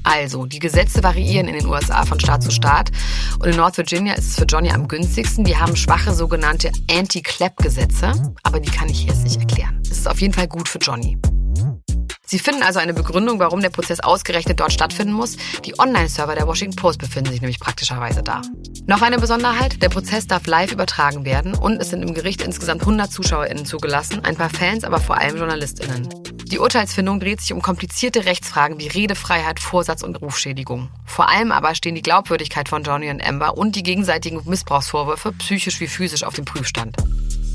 [0.06, 2.92] Also, die Gesetze variieren in den USA von Staat zu Staat
[3.40, 5.44] und in North Virginia ist es für Johnny am günstigsten.
[5.44, 8.12] Die haben schwache sogenannte Anti-Clap-Gesetze,
[8.44, 9.80] aber die kann ich jetzt nicht erklären.
[9.82, 11.18] Es ist auf jeden Fall gut für Johnny.
[12.28, 15.36] Sie finden also eine Begründung, warum der Prozess ausgerechnet dort stattfinden muss.
[15.64, 18.42] Die Online-Server der Washington Post befinden sich nämlich praktischerweise da.
[18.86, 22.80] Noch eine Besonderheit, der Prozess darf live übertragen werden und es sind im Gericht insgesamt
[22.80, 26.08] 100 ZuschauerInnen zugelassen, ein paar Fans, aber vor allem JournalistInnen.
[26.46, 30.88] Die Urteilsfindung dreht sich um komplizierte Rechtsfragen wie Redefreiheit, Vorsatz und Rufschädigung.
[31.04, 35.78] Vor allem aber stehen die Glaubwürdigkeit von Johnny und Amber und die gegenseitigen Missbrauchsvorwürfe psychisch
[35.80, 36.96] wie physisch auf dem Prüfstand.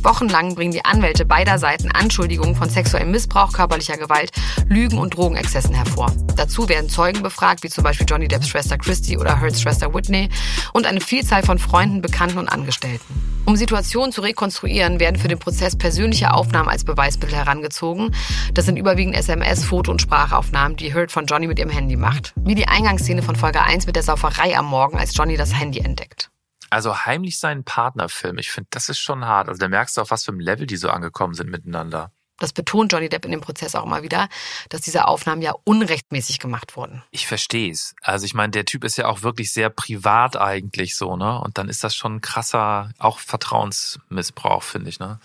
[0.04, 4.32] Wochenlang bringen die Anwälte beider Seiten Anschuldigungen von sexuellem Missbrauch, körperlicher Gewalt,
[4.68, 6.12] Lügen und Drogenexzessen hervor.
[6.36, 10.30] Dazu werden Zeugen befragt, wie zum Beispiel Johnny Depps Schwester Christy oder Hurts Schwester Whitney
[10.74, 13.32] und eine Vielzahl von Freunden, Bekannten und Angestellten.
[13.46, 18.16] Um Situationen zu rekonstruieren, werden für den Prozess persönliche Aufnahmen als Beweismittel herangezogen.
[18.54, 22.34] Das sind überwiegend SMS, Foto- und Sprachaufnahmen, die Hurt von Johnny mit ihrem Handy macht.
[22.38, 25.80] Wie die Eingangsszene von Folge 1 mit der Sauferei am Morgen, als Johnny das Handy
[25.80, 26.31] entdeckt.
[26.72, 29.50] Also heimlich seinen Partnerfilm, ich finde, das ist schon hart.
[29.50, 32.12] Also da merkst du auf was für einem Level die so angekommen sind miteinander.
[32.42, 34.28] Das betont Johnny Depp in dem Prozess auch mal wieder,
[34.70, 37.04] dass diese Aufnahmen ja unrechtmäßig gemacht wurden.
[37.12, 37.94] Ich verstehe es.
[38.02, 41.40] Also ich meine, der Typ ist ja auch wirklich sehr privat eigentlich so, ne?
[41.40, 45.20] Und dann ist das schon ein krasser, auch Vertrauensmissbrauch, finde ich, ne?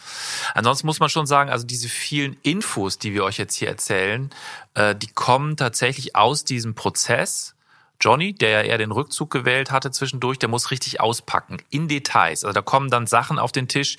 [0.53, 4.29] Ansonsten muss man schon sagen, also diese vielen Infos, die wir euch jetzt hier erzählen,
[4.75, 7.56] äh, die kommen tatsächlich aus diesem Prozess.
[8.01, 12.45] Johnny, der ja eher den Rückzug gewählt hatte zwischendurch, der muss richtig auspacken, in Details.
[12.45, 13.97] Also da kommen dann Sachen auf den Tisch,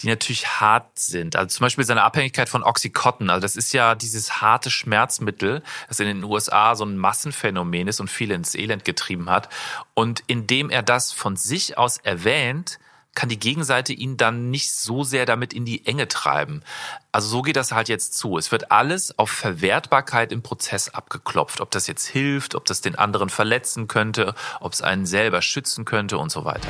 [0.00, 1.36] die natürlich hart sind.
[1.36, 3.30] Also zum Beispiel seine Abhängigkeit von Oxycontin.
[3.30, 8.00] Also das ist ja dieses harte Schmerzmittel, das in den USA so ein Massenphänomen ist
[8.00, 9.48] und viele ins Elend getrieben hat.
[9.94, 12.78] Und indem er das von sich aus erwähnt,
[13.16, 16.62] kann die Gegenseite ihn dann nicht so sehr damit in die Enge treiben.
[17.10, 18.38] Also so geht das halt jetzt zu.
[18.38, 21.60] Es wird alles auf Verwertbarkeit im Prozess abgeklopft.
[21.60, 25.84] Ob das jetzt hilft, ob das den anderen verletzen könnte, ob es einen selber schützen
[25.84, 26.68] könnte und so weiter.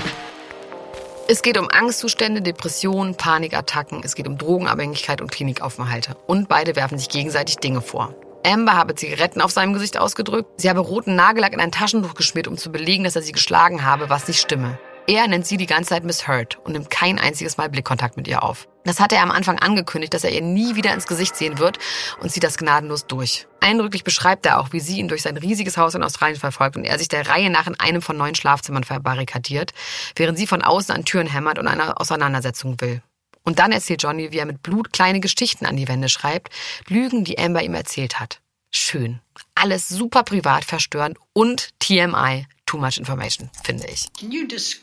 [1.28, 6.16] Es geht um Angstzustände, Depressionen, Panikattacken, es geht um Drogenabhängigkeit und Klinikaufenthalte.
[6.28, 8.14] Und beide werfen sich gegenseitig Dinge vor.
[8.46, 10.60] Amber habe Zigaretten auf seinem Gesicht ausgedrückt.
[10.60, 13.84] Sie habe roten Nagellack in ein Taschentuch geschmiert, um zu belegen, dass er sie geschlagen
[13.84, 14.78] habe, was nicht stimme.
[15.08, 18.26] Er nennt sie die ganze Zeit Miss Hurt und nimmt kein einziges Mal Blickkontakt mit
[18.26, 18.66] ihr auf.
[18.84, 21.78] Das hat er am Anfang angekündigt, dass er ihr nie wieder ins Gesicht sehen wird
[22.20, 23.46] und zieht das gnadenlos durch.
[23.60, 26.84] Eindrücklich beschreibt er auch, wie sie ihn durch sein riesiges Haus in Australien verfolgt und
[26.84, 29.72] er sich der Reihe nach in einem von neun Schlafzimmern verbarrikadiert,
[30.16, 33.00] während sie von außen an Türen hämmert und eine Auseinandersetzung will.
[33.44, 36.50] Und dann erzählt Johnny, wie er mit Blut kleine Geschichten an die Wände schreibt,
[36.88, 38.40] Lügen, die Amber ihm erzählt hat.
[38.72, 39.20] Schön.
[39.54, 44.06] Alles super privat, verstörend und TMI, too much information, finde ich.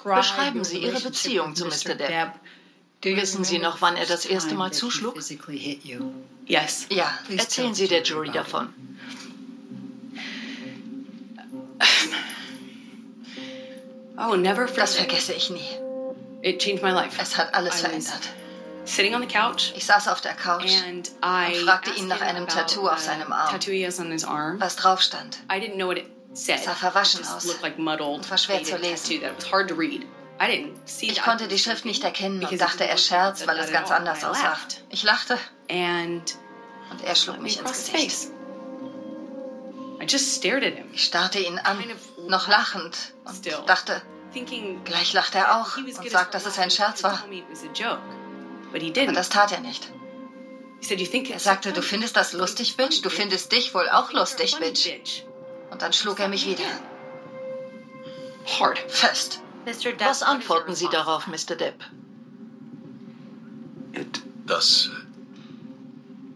[0.03, 1.95] Beschreiben Sie Ihre Beziehung zu Mr.
[1.95, 2.34] Depp.
[3.03, 5.15] Wissen Sie noch, wann er das erste Mal zuschlug?
[6.45, 6.88] Yes.
[6.89, 8.73] Ja, erzählen Sie der Jury davon.
[14.17, 15.11] Oh, never Das forget.
[15.11, 15.67] vergesse ich nie.
[16.43, 17.19] It changed my life.
[17.21, 18.29] Es hat alles I was verändert.
[18.86, 22.07] Sitting on the couch Ich saß auf der Couch and I und fragte asked ihn
[22.09, 23.49] nach him einem about Tattoo auf seinem Arm.
[23.49, 24.59] Tattoo he has on his arm.
[24.59, 25.39] was drauf stand.
[25.49, 29.21] I didn't know what it sah verwaschen aus und war schwer zu lesen.
[31.01, 34.57] Ich konnte die Schrift nicht erkennen und dachte, er scherzt, weil es ganz anders aussah.
[34.89, 35.38] Ich lachte
[35.69, 36.36] And
[36.91, 38.11] und er schlug mich ins Gesicht.
[38.11, 38.31] face.
[40.01, 41.77] I just stared at him, Ich starrte ihn an,
[42.27, 44.01] noch lachend, und dachte,
[44.84, 47.23] Gleich lacht er auch und sagt, as dass es ein Scherz war.
[48.69, 49.91] aber das tat er nicht.
[50.81, 51.88] He said, "You think Er sagte, du funny?
[51.88, 53.01] findest das lustig, Bitch?
[53.03, 55.23] Du findest dich wohl auch lustig, Bitch.
[55.74, 56.69] Und dann schlug er mich wieder.
[58.59, 58.78] Hard.
[58.89, 59.41] Fest.
[59.65, 61.55] Was antworten Sie darauf, Mr.
[61.55, 61.84] Depp?
[63.93, 64.91] It, Das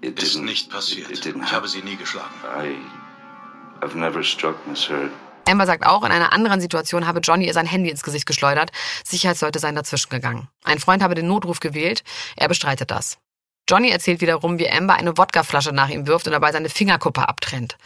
[0.02, 1.12] it ist nicht passiert.
[1.12, 2.34] Ich habe sie nie geschlagen.
[2.46, 2.78] I,
[3.86, 5.12] I've never struck Miss Heard.
[5.48, 8.72] Amber sagt auch, in einer anderen Situation habe Johnny ihr sein Handy ins Gesicht geschleudert.
[9.06, 10.48] Sicherheitsleute seien dazwischen gegangen.
[10.64, 12.04] Ein Freund habe den Notruf gewählt.
[12.38, 13.20] Er bestreitet das.
[13.68, 17.78] Johnny erzählt wiederum, wie Amber eine Wodkaflasche nach ihm wirft und dabei seine Fingerkuppe abtrennt.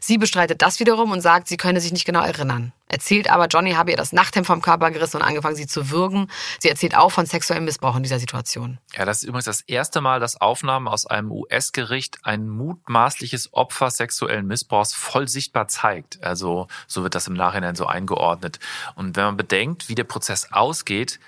[0.00, 2.72] Sie bestreitet das wiederum und sagt, sie könne sich nicht genau erinnern.
[2.88, 6.28] Erzählt aber, Johnny habe ihr das Nachthemd vom Körper gerissen und angefangen, sie zu würgen.
[6.58, 8.78] Sie erzählt auch von sexuellem Missbrauch in dieser Situation.
[8.92, 13.90] Ja, das ist übrigens das erste Mal, dass Aufnahmen aus einem US-Gericht ein mutmaßliches Opfer
[13.90, 16.22] sexuellen Missbrauchs voll sichtbar zeigt.
[16.22, 18.58] Also so wird das im Nachhinein so eingeordnet.
[18.96, 21.20] Und wenn man bedenkt, wie der Prozess ausgeht,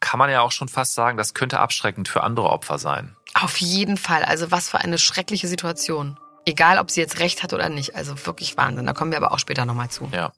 [0.00, 3.16] kann man ja auch schon fast sagen, das könnte abschreckend für andere Opfer sein.
[3.34, 4.24] Auf jeden Fall.
[4.24, 6.18] Also was für eine schreckliche Situation.
[6.44, 7.94] Egal, ob sie jetzt recht hat oder nicht.
[7.94, 8.86] Also wirklich Wahnsinn.
[8.86, 10.08] Da kommen wir aber auch später nochmal zu.
[10.12, 10.32] Ja.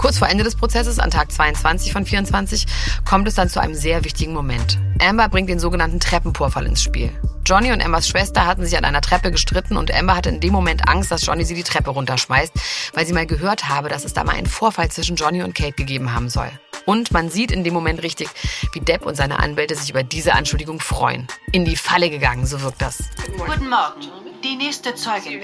[0.00, 2.64] Kurz vor Ende des Prozesses, an Tag 22 von 24,
[3.04, 4.78] kommt es dann zu einem sehr wichtigen Moment.
[4.98, 7.12] Amber bringt den sogenannten Treppenvorfall ins Spiel.
[7.44, 10.52] Johnny und Ambers Schwester hatten sich an einer Treppe gestritten und Amber hatte in dem
[10.52, 12.52] Moment Angst, dass Johnny sie die Treppe runterschmeißt,
[12.94, 15.72] weil sie mal gehört habe, dass es da mal einen Vorfall zwischen Johnny und Kate
[15.72, 16.50] gegeben haben soll.
[16.86, 18.28] Und man sieht in dem Moment richtig,
[18.72, 21.26] wie Depp und seine Anwälte sich über diese Anschuldigung freuen.
[21.52, 23.04] In die Falle gegangen, so wirkt das.
[23.36, 24.00] Guten Morgen.
[24.42, 25.40] Die nächste Zeugin.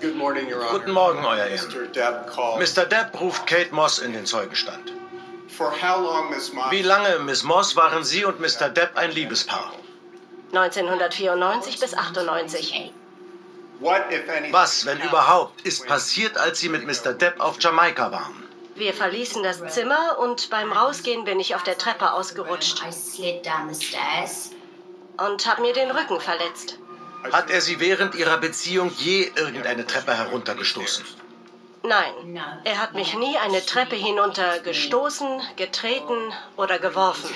[0.00, 0.78] Good morning, Your Honor.
[0.78, 1.50] Guten Morgen, Euer Mr.
[1.50, 1.92] Ehren.
[1.92, 2.30] Depp.
[2.58, 2.84] Mr.
[2.86, 4.92] Depp ruft Kate Moss in den Zeugenstand.
[5.48, 6.70] For how long, Miss Moss?
[6.70, 8.70] Wie lange, Miss Moss, waren Sie und Mr.
[8.70, 9.72] Depp ein Liebespaar?
[10.52, 12.92] 1994 bis 98.
[13.80, 17.12] What, if anything, Was, wenn überhaupt, ist passiert, als Sie mit Mr.
[17.12, 18.44] Depp auf Jamaika waren?
[18.80, 22.82] Wir verließen das Zimmer und beim Rausgehen bin ich auf der Treppe ausgerutscht
[25.18, 26.78] und habe mir den Rücken verletzt.
[27.30, 31.04] Hat er Sie während Ihrer Beziehung je irgendeine Treppe heruntergestoßen?
[31.82, 37.28] Nein, er hat mich nie eine Treppe hinunter gestoßen, getreten oder geworfen.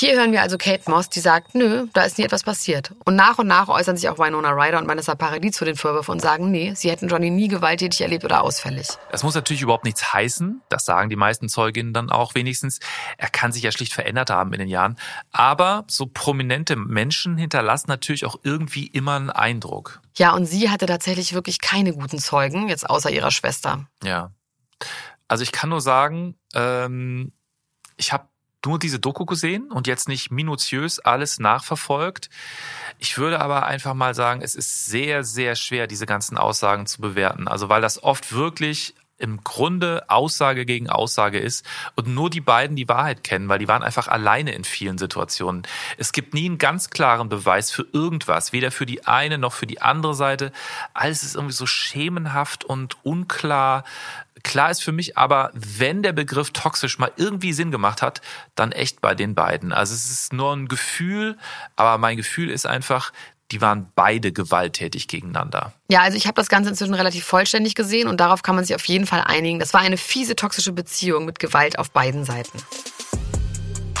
[0.00, 2.94] Hier hören wir also Kate Moss, die sagt, nö, da ist nie etwas passiert.
[3.04, 6.12] Und nach und nach äußern sich auch Winona Ryder und Vanessa Paradis zu den Vorwürfen
[6.12, 8.88] und sagen, nee, sie hätten Johnny nie gewalttätig erlebt oder ausfällig.
[9.12, 10.62] Das muss natürlich überhaupt nichts heißen.
[10.70, 12.80] Das sagen die meisten Zeuginnen dann auch wenigstens.
[13.18, 14.96] Er kann sich ja schlicht verändert haben in den Jahren.
[15.32, 20.00] Aber so prominente Menschen hinterlassen natürlich auch irgendwie immer einen Eindruck.
[20.16, 23.86] Ja, und sie hatte tatsächlich wirklich keine guten Zeugen, jetzt außer ihrer Schwester.
[24.02, 24.30] Ja.
[25.28, 27.32] Also ich kann nur sagen, ähm,
[27.98, 28.29] ich habe
[28.66, 32.30] nur diese Doku gesehen und jetzt nicht minutiös alles nachverfolgt.
[32.98, 37.00] Ich würde aber einfach mal sagen, es ist sehr, sehr schwer, diese ganzen Aussagen zu
[37.00, 37.48] bewerten.
[37.48, 42.74] Also weil das oft wirklich im Grunde Aussage gegen Aussage ist und nur die beiden
[42.74, 45.62] die Wahrheit kennen, weil die waren einfach alleine in vielen Situationen.
[45.98, 49.66] Es gibt nie einen ganz klaren Beweis für irgendwas, weder für die eine noch für
[49.66, 50.52] die andere Seite.
[50.94, 53.84] Alles ist irgendwie so schemenhaft und unklar.
[54.42, 58.20] Klar ist für mich aber, wenn der Begriff toxisch mal irgendwie Sinn gemacht hat,
[58.54, 59.72] dann echt bei den beiden.
[59.72, 61.36] Also es ist nur ein Gefühl,
[61.76, 63.12] aber mein Gefühl ist einfach,
[63.50, 65.72] die waren beide gewalttätig gegeneinander.
[65.88, 68.76] Ja, also ich habe das Ganze inzwischen relativ vollständig gesehen und darauf kann man sich
[68.76, 69.58] auf jeden Fall einigen.
[69.58, 72.58] Das war eine fiese toxische Beziehung mit Gewalt auf beiden Seiten.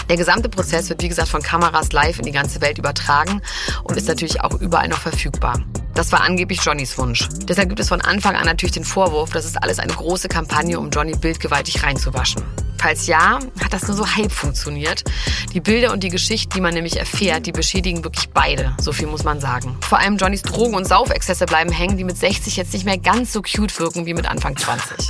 [0.08, 3.42] Der gesamte Prozess wird, wie gesagt, von Kameras live in die ganze Welt übertragen
[3.84, 5.64] und ist natürlich auch überall noch verfügbar.
[6.00, 7.28] Das war angeblich Johnnys Wunsch.
[7.46, 10.80] Deshalb gibt es von Anfang an natürlich den Vorwurf, das ist alles eine große Kampagne,
[10.80, 12.42] um Johnny bildgewaltig reinzuwaschen.
[12.78, 15.04] Falls ja, hat das nur so halb funktioniert.
[15.52, 18.74] Die Bilder und die Geschichten, die man nämlich erfährt, die beschädigen wirklich beide.
[18.80, 19.76] So viel muss man sagen.
[19.82, 23.34] Vor allem Johnnys Drogen- und Saufexzesse bleiben hängen, die mit 60 jetzt nicht mehr ganz
[23.34, 25.06] so cute wirken wie mit Anfang 20.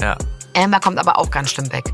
[0.00, 0.16] Ja.
[0.54, 1.84] Amber kommt aber auch ganz schlimm weg.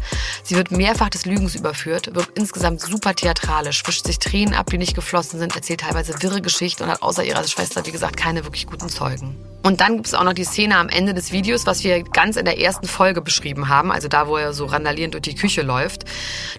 [0.42, 4.78] Sie wird mehrfach des Lügens überführt, wirkt insgesamt super theatralisch, wischt sich Tränen ab, die
[4.78, 8.44] nicht geflossen sind, erzählt teilweise wirre Geschichten und hat außer ihrer Schwester, wie gesagt, keine
[8.44, 9.36] wirklich guten Zeugen.
[9.62, 12.36] Und dann gibt es auch noch die Szene am Ende des Videos, was wir ganz
[12.36, 15.62] in der ersten Folge beschrieben haben, also da, wo er so randalierend durch die Küche
[15.62, 16.04] läuft.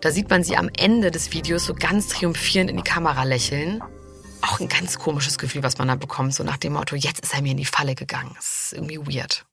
[0.01, 3.83] Da sieht man sie am Ende des Videos so ganz triumphierend in die Kamera lächeln.
[4.41, 7.33] Auch ein ganz komisches Gefühl, was man da bekommt, so nach dem Motto, jetzt ist
[7.33, 8.31] er mir in die Falle gegangen.
[8.35, 9.45] Das ist irgendwie weird.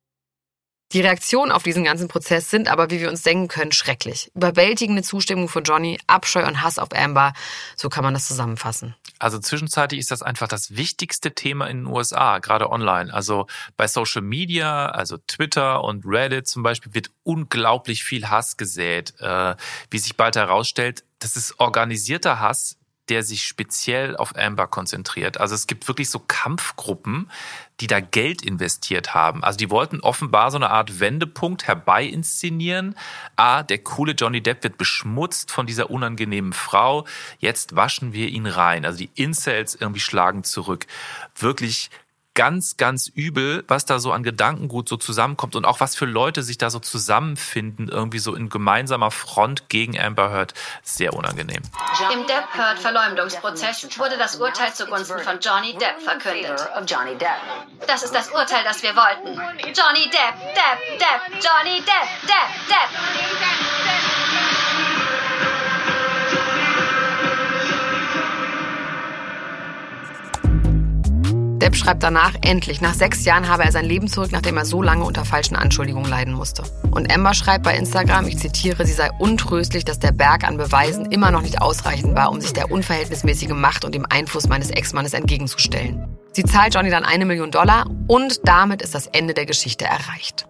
[0.93, 4.31] Die Reaktionen auf diesen ganzen Prozess sind aber, wie wir uns denken können, schrecklich.
[4.35, 7.33] Überwältigende Zustimmung von Johnny, Abscheu und Hass auf Amber,
[7.77, 8.95] so kann man das zusammenfassen.
[9.19, 13.13] Also zwischenzeitlich ist das einfach das wichtigste Thema in den USA, gerade online.
[13.15, 19.15] Also bei Social Media, also Twitter und Reddit zum Beispiel, wird unglaublich viel Hass gesät.
[19.21, 19.55] Äh,
[19.91, 22.77] wie sich bald herausstellt, das ist organisierter Hass,
[23.09, 25.39] der sich speziell auf Amber konzentriert.
[25.39, 27.31] Also es gibt wirklich so Kampfgruppen,
[27.81, 29.43] die da Geld investiert haben.
[29.43, 32.95] Also die wollten offenbar so eine Art Wendepunkt herbei inszenieren.
[33.37, 37.07] Ah, der coole Johnny Depp wird beschmutzt von dieser unangenehmen Frau.
[37.39, 38.85] Jetzt waschen wir ihn rein.
[38.85, 40.87] Also die Incels irgendwie schlagen zurück.
[41.35, 41.91] Wirklich
[42.35, 46.43] ganz, ganz übel, was da so an Gedankengut so zusammenkommt und auch was für Leute
[46.43, 50.55] sich da so zusammenfinden, irgendwie so in gemeinsamer Front gegen Amber Heard.
[50.83, 51.63] Sehr unangenehm.
[52.13, 56.69] Im Depp-Heard-Verleumdungsprozess wurde das Urteil zugunsten von Johnny Depp verkündet.
[57.87, 59.35] Das ist das Urteil, das wir wollten.
[59.75, 62.89] Johnny Depp, Depp, Depp, Johnny Depp, Depp, Depp.
[63.89, 65.02] Depp
[71.75, 75.05] schreibt danach, endlich, nach sechs Jahren habe er sein Leben zurück, nachdem er so lange
[75.05, 76.65] unter falschen Anschuldigungen leiden musste.
[76.91, 81.07] Und Amber schreibt bei Instagram, ich zitiere, sie sei untröstlich, dass der Berg an Beweisen
[81.07, 85.15] immer noch nicht ausreichend war, um sich der unverhältnismäßigen Macht und dem Einfluss meines Ex-Mannes
[85.15, 86.19] entgegenzustellen.
[86.33, 90.47] Sie zahlt Johnny dann eine Million Dollar und damit ist das Ende der Geschichte erreicht.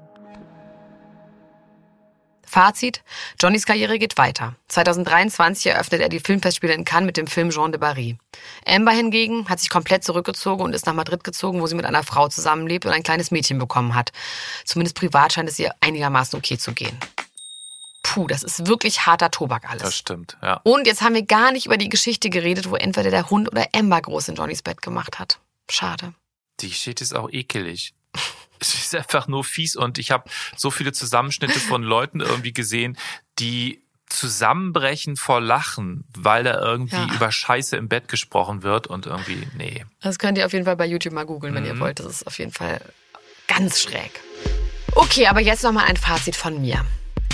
[2.52, 3.02] Fazit,
[3.40, 4.54] Johnnys Karriere geht weiter.
[4.68, 8.18] 2023 eröffnet er die Filmfestspiele in Cannes mit dem Film Jean de Barry.
[8.66, 12.02] Amber hingegen hat sich komplett zurückgezogen und ist nach Madrid gezogen, wo sie mit einer
[12.02, 14.12] Frau zusammenlebt und ein kleines Mädchen bekommen hat.
[14.66, 16.98] Zumindest privat scheint es ihr einigermaßen okay zu gehen.
[18.02, 19.84] Puh, das ist wirklich harter Tobak alles.
[19.84, 20.60] Das stimmt, ja.
[20.64, 23.66] Und jetzt haben wir gar nicht über die Geschichte geredet, wo entweder der Hund oder
[23.72, 25.38] Amber groß in Johnnys Bett gemacht hat.
[25.70, 26.12] Schade.
[26.60, 27.94] Die Geschichte ist auch ekelig.
[28.74, 32.96] es ist einfach nur fies und ich habe so viele Zusammenschnitte von Leuten irgendwie gesehen,
[33.38, 37.14] die zusammenbrechen vor Lachen, weil da irgendwie Ja.
[37.14, 39.84] über Scheiße im Bett gesprochen wird und irgendwie, nee.
[40.00, 41.80] Das könnt ihr auf jeden Fall bei YouTube mal googeln, wenn ihr Mhm.
[41.80, 41.98] wollt.
[41.98, 42.80] Das ist auf jeden Fall
[43.48, 44.20] ganz schräg.
[44.94, 46.84] Okay, aber jetzt nochmal ein Fazit von mir.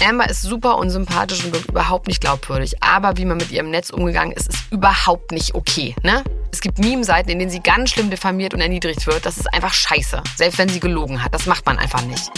[0.05, 2.83] Amber ist super unsympathisch und überhaupt nicht glaubwürdig.
[2.83, 5.95] Aber wie man mit ihr im Netz umgegangen ist, ist überhaupt nicht okay.
[6.03, 6.23] Ne?
[6.53, 9.27] Es gibt Meme-Seiten, in denen sie ganz schlimm diffamiert und erniedrigt wird.
[9.27, 10.23] Das ist einfach scheiße.
[10.37, 11.35] Selbst wenn sie gelogen hat.
[11.35, 12.31] Das macht man einfach nicht.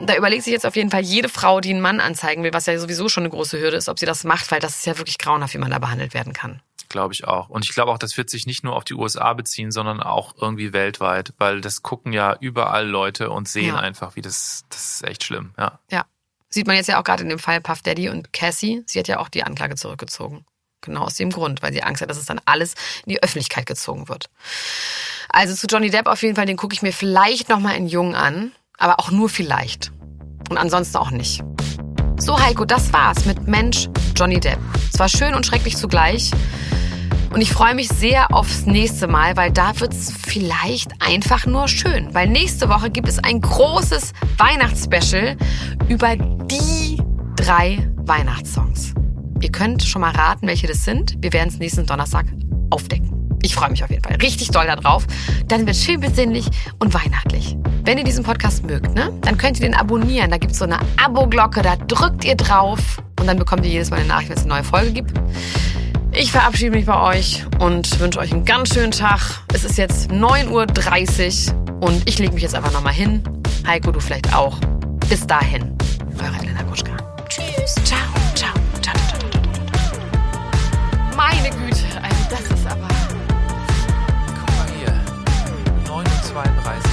[0.00, 2.66] Da überlegt sich jetzt auf jeden Fall jede Frau, die einen Mann anzeigen will, was
[2.66, 4.96] ja sowieso schon eine große Hürde ist, ob sie das macht, weil das ist ja
[4.98, 6.60] wirklich grauenhaft, wie man da behandelt werden kann.
[6.88, 7.50] Glaube ich auch.
[7.50, 10.34] Und ich glaube auch, das wird sich nicht nur auf die USA beziehen, sondern auch
[10.40, 13.76] irgendwie weltweit, weil das gucken ja überall Leute und sehen Ja.
[13.76, 15.78] einfach, wie das, das ist echt schlimm, ja.
[15.90, 16.04] Ja.
[16.50, 18.82] Sieht man jetzt ja auch gerade in dem Fall Puff Daddy und Cassie.
[18.86, 20.44] Sie hat ja auch die Anklage zurückgezogen.
[20.80, 22.74] Genau aus dem Grund, weil sie Angst hat, dass es dann alles
[23.04, 24.30] in die Öffentlichkeit gezogen wird.
[25.28, 28.14] Also zu Johnny Depp auf jeden Fall, den gucke ich mir vielleicht nochmal in Jung
[28.14, 29.92] an, aber auch nur vielleicht.
[30.48, 31.42] Und ansonsten auch nicht.
[32.16, 34.58] So, Heiko, das war's mit Mensch Johnny Depp.
[34.92, 36.30] Es war schön und schrecklich zugleich.
[37.32, 42.12] Und ich freue mich sehr aufs nächste Mal, weil da wird's vielleicht einfach nur schön.
[42.12, 45.36] Weil nächste Woche gibt es ein großes Weihnachtsspecial
[45.88, 47.00] über die
[47.36, 48.94] drei Weihnachtssongs.
[49.40, 51.16] Ihr könnt schon mal raten, welche das sind.
[51.20, 52.26] Wir werden es nächsten Donnerstag
[52.70, 53.38] aufdecken.
[53.42, 55.06] Ich freue mich auf jeden Fall richtig doll darauf.
[55.46, 56.46] Dann wird schön besinnlich
[56.78, 57.56] und weihnachtlich.
[57.84, 60.30] Wenn ihr diesen Podcast mögt, ne, dann könnt ihr den abonnieren.
[60.30, 64.00] Da gibt's so eine Abo-Glocke, da drückt ihr drauf und dann bekommt ihr jedes Mal
[64.00, 65.12] eine Nachricht, wenn es eine neue Folge gibt.
[66.12, 69.20] Ich verabschiede mich bei euch und wünsche euch einen ganz schönen Tag.
[69.54, 73.22] Es ist jetzt 9.30 Uhr und ich lege mich jetzt einfach nochmal hin.
[73.64, 74.58] Heiko, du vielleicht auch.
[75.08, 75.76] Bis dahin,
[76.18, 76.96] eure Elena Gruschka.
[77.28, 77.98] Tschüss, ciao,
[78.34, 78.52] ciao,
[78.82, 81.16] ciao, ciao, ciao, ciao, ciao.
[81.16, 82.88] Meine Güte, also das ist aber...
[84.34, 84.92] Guck mal hier.
[85.86, 86.89] 9.32 Uhr.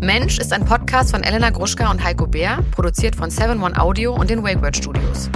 [0.00, 4.14] Mensch ist ein Podcast von Elena Gruschka und Heiko Bär, produziert von 7 One Audio
[4.14, 5.28] und den Wakeword Studios.